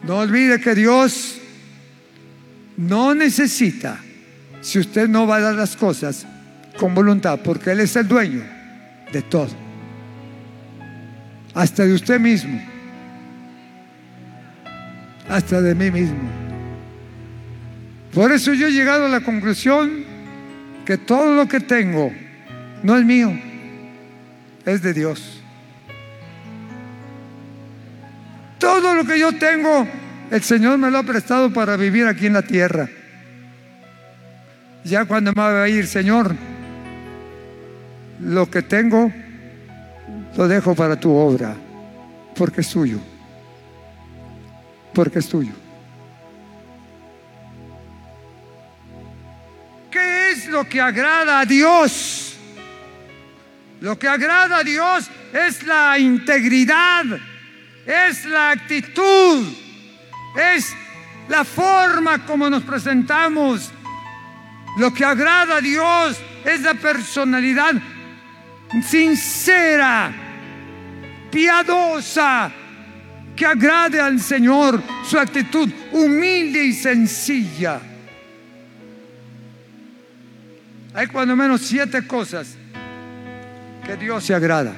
No 0.05 0.19
olvide 0.19 0.61
que 0.61 0.75
Dios 0.75 1.39
no 2.77 3.15
necesita 3.15 3.99
si 4.61 4.79
usted 4.79 5.09
no 5.09 5.27
va 5.27 5.37
a 5.37 5.41
dar 5.41 5.55
las 5.57 5.77
cosas 5.77 6.25
con 6.79 6.95
voluntad, 6.95 7.41
porque 7.43 7.73
Él 7.73 7.81
es 7.81 7.97
el 7.97 8.07
dueño 8.07 8.45
de 9.13 9.23
todo, 9.23 9.51
hasta 11.53 11.85
de 11.85 11.93
usted 11.93 12.21
mismo, 12.21 12.63
hasta 15.29 15.61
de 15.61 15.75
mí 15.75 15.91
mismo. 15.91 16.29
Por 18.13 18.33
eso 18.33 18.55
yo 18.55 18.69
he 18.69 18.73
llegado 18.73 19.07
a 19.07 19.09
la 19.09 19.21
conclusión 19.21 20.05
que 20.85 20.97
todo 20.97 21.35
lo 21.35 21.47
que 21.47 21.61
tengo 21.61 22.13
no 22.83 22.97
es 22.97 23.05
mío, 23.05 23.39
es 24.65 24.83
de 24.83 24.95
Dios. 24.95 25.43
Todo 28.59 28.95
lo 28.95 29.05
que 29.05 29.19
yo 29.19 29.33
tengo, 29.33 29.87
el 30.31 30.43
Señor 30.43 30.79
me 30.79 30.91
lo 30.91 30.99
ha 30.99 31.03
prestado 31.03 31.53
para 31.53 31.77
vivir 31.77 32.07
aquí 32.07 32.27
en 32.27 32.33
la 32.33 32.43
tierra. 32.43 32.89
Ya 34.85 35.05
cuando 35.05 35.33
me 35.33 35.43
va 35.43 35.63
a 35.63 35.69
ir, 35.69 35.87
Señor, 35.87 36.35
lo 38.21 38.51
que 38.51 38.63
tengo 38.63 39.13
lo 40.37 40.49
dejo 40.49 40.75
para 40.75 40.99
tu 40.99 41.13
obra, 41.13 41.55
porque 42.35 42.63
es 42.63 42.69
tuyo, 42.69 42.99
porque 44.99 45.21
es 45.21 45.29
tuyo. 45.29 45.53
¿Qué 49.93 50.33
es 50.33 50.49
lo 50.49 50.69
que 50.69 50.81
agrada 50.81 51.39
a 51.39 51.45
Dios? 51.45 52.37
Lo 53.81 53.97
que 53.97 54.09
agrada 54.09 54.57
a 54.57 54.65
Dios 54.65 55.09
es 55.33 55.63
la 55.63 55.97
integridad, 56.01 57.05
es 57.87 58.25
la 58.25 58.51
actitud, 58.51 59.47
es 60.57 60.75
la 61.29 61.45
forma 61.45 62.27
como 62.27 62.51
nos 62.51 62.65
presentamos. 62.65 63.71
Lo 64.79 64.93
que 64.93 65.05
agrada 65.05 65.59
a 65.59 65.61
Dios 65.61 66.21
es 66.45 66.61
la 66.63 66.75
personalidad 66.75 67.75
sincera, 68.83 70.11
piadosa, 71.31 72.51
que 73.39 73.47
agrade 73.47 74.01
al 74.01 74.19
Señor, 74.19 74.83
su 75.05 75.17
actitud 75.17 75.71
humilde 75.93 76.65
y 76.65 76.73
sencilla. 76.73 77.81
Hay 80.93 81.07
cuando 81.07 81.37
menos 81.37 81.61
siete 81.61 82.05
cosas 82.05 82.57
que 83.87 83.97
Dios 83.97 84.25
se 84.25 84.35
agrada. 84.35 84.75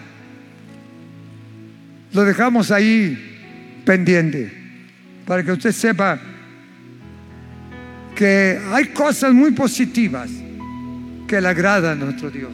Lo 2.13 2.23
dejamos 2.23 2.71
ahí 2.71 3.81
pendiente 3.87 4.53
para 5.25 5.43
que 5.43 5.53
usted 5.53 5.73
sepa 5.73 6.21
que 8.15 8.61
hay 8.73 8.89
cosas 8.89 9.33
muy 9.33 9.53
positivas 9.53 10.29
que 11.27 11.41
le 11.41 11.49
agradan 11.49 12.03
a 12.03 12.05
nuestro 12.05 12.31
Dios. 12.31 12.53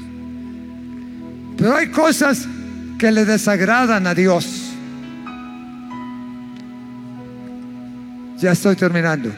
Pero 1.57 1.75
hay 1.75 1.88
cosas 1.88 2.47
que 2.97 3.11
le 3.11 3.25
desagradan 3.25 4.07
a 4.07 4.14
Dios. 4.14 4.65
Ya 8.38 8.53
estoy 8.53 8.77
terminando. 8.77 9.33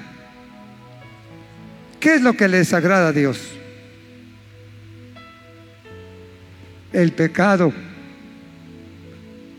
¿Qué 2.01 2.17
es 2.17 2.23
lo 2.23 2.35
que 2.35 2.49
le 2.49 2.59
desagrada 2.59 3.09
a 3.09 3.13
Dios? 3.13 3.39
El 6.93 7.13
pecado, 7.13 7.73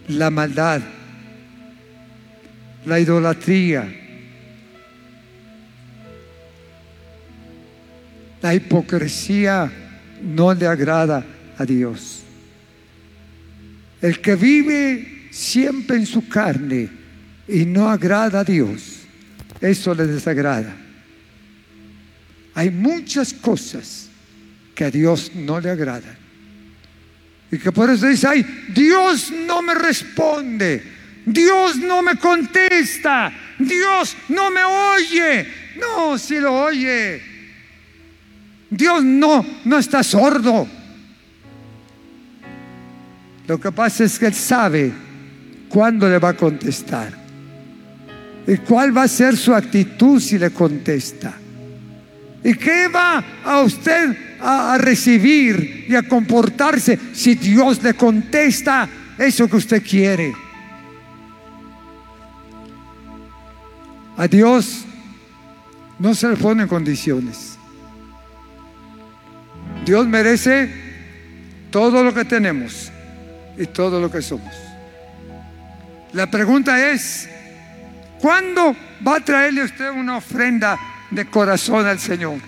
la 0.08 0.30
maldad, 0.30 0.82
la 2.86 3.00
idolatría, 3.00 3.88
la 8.42 8.56
hipocresía 8.56 9.72
no 10.22 10.54
le 10.54 10.68
agrada 10.68 11.24
a 11.58 11.66
Dios. 11.66 12.24
El 14.02 14.22
que 14.22 14.36
vive 14.36 15.28
siempre 15.32 15.98
en 15.98 16.06
su 16.06 16.28
carne 16.28 16.90
y 17.48 17.66
no 17.66 17.90
agrada 17.90 18.40
a 18.40 18.44
Dios, 18.44 18.99
eso 19.62 19.94
le 19.94 20.08
desagrada. 20.08 20.76
Hay 22.56 22.70
muchas 22.72 23.34
cosas 23.34 24.10
que 24.76 24.86
a 24.86 24.92
Dios 24.92 25.32
no 25.36 25.60
le 25.60 25.70
agradan. 25.70 26.18
Y 27.52 27.58
que 27.58 27.72
por 27.72 27.90
eso 27.90 28.06
dice, 28.06 28.28
ay, 28.28 28.46
Dios 28.74 29.32
no 29.32 29.62
me 29.62 29.74
responde, 29.74 30.84
Dios 31.26 31.78
no 31.78 32.02
me 32.02 32.16
contesta, 32.16 33.32
Dios 33.58 34.16
no 34.30 34.52
me 34.52 34.64
oye. 34.64 35.48
No, 35.78 36.18
si 36.18 36.40
lo 36.40 36.54
oye. 36.54 37.22
Dios 38.70 39.04
no, 39.04 39.46
no 39.66 39.78
está 39.78 40.04
sordo. 40.04 40.68
Lo 43.48 43.60
que 43.60 43.72
pasa 43.72 44.04
es 44.04 44.20
que 44.20 44.28
Él 44.28 44.36
sabe 44.36 44.92
cuándo 45.70 46.08
le 46.08 46.20
va 46.20 46.30
a 46.30 46.38
contestar. 46.38 47.19
Y 48.50 48.58
cuál 48.58 48.98
va 48.98 49.04
a 49.04 49.08
ser 49.08 49.38
su 49.38 49.54
actitud 49.54 50.20
si 50.20 50.40
le 50.40 50.50
contesta. 50.50 51.36
¿Y 52.44 52.56
qué 52.56 52.88
va 52.88 53.24
a 53.46 53.62
usted 53.62 54.40
a, 54.42 54.76
recibir 54.80 55.86
y 55.88 55.94
a 55.94 56.02
comportarse 56.02 56.98
si 57.14 57.36
Dios 57.36 57.84
le 57.84 57.94
contesta 57.94 58.90
eso 59.20 59.48
que 59.48 59.56
usted 59.56 59.84
quiere? 59.84 60.34
A 64.18 64.28
Dios 64.28 64.84
no 66.00 66.16
se 66.16 66.30
le 66.30 66.36
ponen 66.36 66.68
condiciones. 66.68 67.56
Dios 69.86 70.08
merece 70.08 70.72
todo 71.70 72.04
lo 72.04 72.16
que 72.16 72.26
tenemos 72.26 72.92
y 73.60 73.68
todo 73.68 74.02
lo 74.02 74.10
que 74.10 74.24
somos. 74.24 74.56
La 76.14 76.32
pregunta 76.32 76.90
es, 76.90 77.30
¿cuándo 78.20 78.76
va 79.06 79.18
a 79.18 79.20
traerle 79.20 79.64
usted 79.64 79.90
una 79.90 80.18
ofrenda 80.18 80.78
de 81.10 81.26
corazón 81.26 81.88
al 81.88 82.00
Señor? 82.00 82.40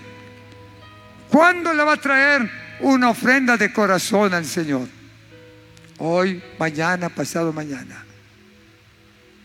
¿Cuándo 1.28 1.72
le 1.72 1.82
va 1.82 1.94
a 1.94 1.96
traer 1.96 2.50
una 2.80 3.10
ofrenda 3.10 3.56
de 3.56 3.72
corazón 3.72 4.34
al 4.34 4.44
Señor? 4.44 4.86
Hoy, 5.98 6.42
mañana, 6.58 7.08
pasado 7.08 7.52
mañana. 7.52 8.04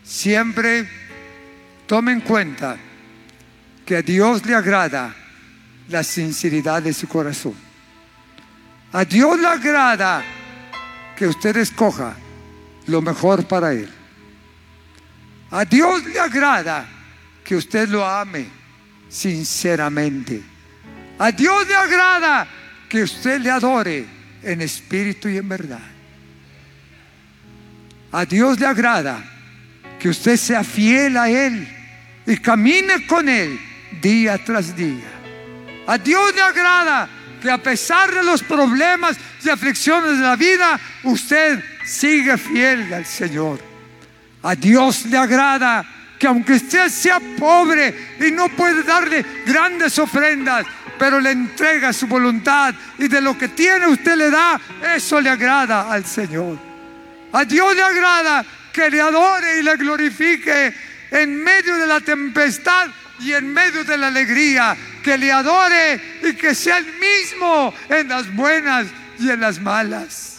Siempre 0.02 0.88
tome 1.86 2.12
en 2.12 2.20
cuenta 2.20 2.76
que 3.86 3.96
a 3.96 4.02
Dios 4.02 4.44
le 4.44 4.54
agrada 4.54 5.14
la 5.88 6.02
sinceridad 6.02 6.82
de 6.82 6.92
su 6.92 7.08
corazón. 7.08 7.54
A 8.92 9.04
Dios 9.04 9.38
le 9.38 9.46
agrada 9.46 10.22
que 11.16 11.26
usted 11.26 11.56
escoja 11.56 12.14
lo 12.86 13.02
mejor 13.02 13.46
para 13.46 13.72
Él. 13.72 13.97
A 15.50 15.64
Dios 15.64 16.04
le 16.04 16.20
agrada 16.20 16.86
que 17.44 17.56
usted 17.56 17.88
lo 17.88 18.06
ame 18.06 18.46
sinceramente. 19.08 20.42
A 21.18 21.32
Dios 21.32 21.66
le 21.66 21.74
agrada 21.74 22.46
que 22.88 23.02
usted 23.02 23.40
le 23.40 23.50
adore 23.50 24.06
en 24.42 24.60
espíritu 24.60 25.28
y 25.28 25.38
en 25.38 25.48
verdad. 25.48 25.80
A 28.12 28.24
Dios 28.24 28.60
le 28.60 28.66
agrada 28.66 29.22
que 29.98 30.08
usted 30.08 30.36
sea 30.36 30.62
fiel 30.62 31.16
a 31.16 31.28
Él 31.28 31.66
y 32.26 32.36
camine 32.36 33.06
con 33.06 33.28
Él 33.28 33.58
día 34.00 34.42
tras 34.44 34.76
día. 34.76 35.08
A 35.86 35.96
Dios 35.98 36.34
le 36.34 36.42
agrada 36.42 37.08
que 37.40 37.50
a 37.50 37.58
pesar 37.58 38.12
de 38.12 38.22
los 38.22 38.42
problemas 38.42 39.16
y 39.42 39.48
aflicciones 39.48 40.18
de 40.18 40.24
la 40.24 40.36
vida, 40.36 40.78
usted 41.04 41.62
sigue 41.84 42.36
fiel 42.36 42.92
al 42.92 43.06
Señor. 43.06 43.67
A 44.42 44.54
Dios 44.54 45.06
le 45.06 45.16
agrada 45.16 45.84
que 46.18 46.26
aunque 46.26 46.54
usted 46.54 46.88
sea 46.88 47.20
pobre 47.38 48.16
y 48.20 48.30
no 48.32 48.48
puede 48.48 48.82
darle 48.82 49.24
grandes 49.46 49.98
ofrendas, 49.98 50.66
pero 50.98 51.20
le 51.20 51.30
entrega 51.30 51.92
su 51.92 52.06
voluntad 52.06 52.74
y 52.98 53.08
de 53.08 53.20
lo 53.20 53.38
que 53.38 53.48
tiene 53.48 53.86
usted 53.86 54.16
le 54.16 54.30
da, 54.30 54.60
eso 54.94 55.20
le 55.20 55.30
agrada 55.30 55.90
al 55.90 56.04
Señor. 56.04 56.58
A 57.32 57.44
Dios 57.44 57.74
le 57.74 57.82
agrada 57.82 58.44
que 58.72 58.90
le 58.90 59.00
adore 59.00 59.60
y 59.60 59.62
le 59.62 59.76
glorifique 59.76 60.74
en 61.10 61.42
medio 61.42 61.76
de 61.76 61.86
la 61.86 62.00
tempestad 62.00 62.88
y 63.20 63.32
en 63.32 63.52
medio 63.52 63.84
de 63.84 63.98
la 63.98 64.08
alegría, 64.08 64.76
que 65.02 65.18
le 65.18 65.32
adore 65.32 66.00
y 66.22 66.34
que 66.34 66.54
sea 66.54 66.78
el 66.78 66.86
mismo 66.86 67.74
en 67.88 68.08
las 68.08 68.34
buenas 68.34 68.86
y 69.18 69.30
en 69.30 69.40
las 69.40 69.60
malas. 69.60 70.38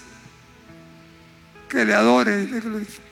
Que 1.68 1.86
le 1.86 1.94
adore 1.94 2.44
y 2.44 2.48
le 2.48 2.60
glorifique. 2.60 3.09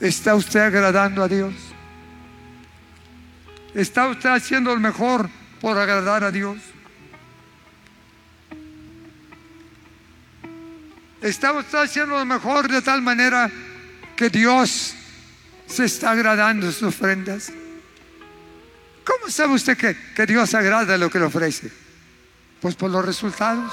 ¿Está 0.00 0.34
usted 0.34 0.60
agradando 0.60 1.22
a 1.22 1.28
Dios? 1.28 1.54
¿Está 3.74 4.08
usted 4.08 4.30
haciendo 4.30 4.72
lo 4.72 4.80
mejor 4.80 5.28
por 5.60 5.76
agradar 5.76 6.22
a 6.24 6.30
Dios? 6.30 6.58
¿Está 11.20 11.52
usted 11.52 11.78
haciendo 11.78 12.16
lo 12.16 12.24
mejor 12.24 12.68
de 12.68 12.80
tal 12.80 13.02
manera 13.02 13.50
que 14.14 14.30
Dios 14.30 14.94
se 15.66 15.84
está 15.84 16.12
agradando 16.12 16.70
sus 16.70 16.84
ofrendas? 16.84 17.52
¿Cómo 19.04 19.30
sabe 19.30 19.54
usted 19.54 19.76
que, 19.76 19.96
que 20.14 20.26
Dios 20.26 20.54
agrada 20.54 20.96
lo 20.96 21.10
que 21.10 21.18
le 21.18 21.24
ofrece? 21.24 21.72
Pues 22.60 22.76
por 22.76 22.90
los 22.90 23.04
resultados. 23.04 23.72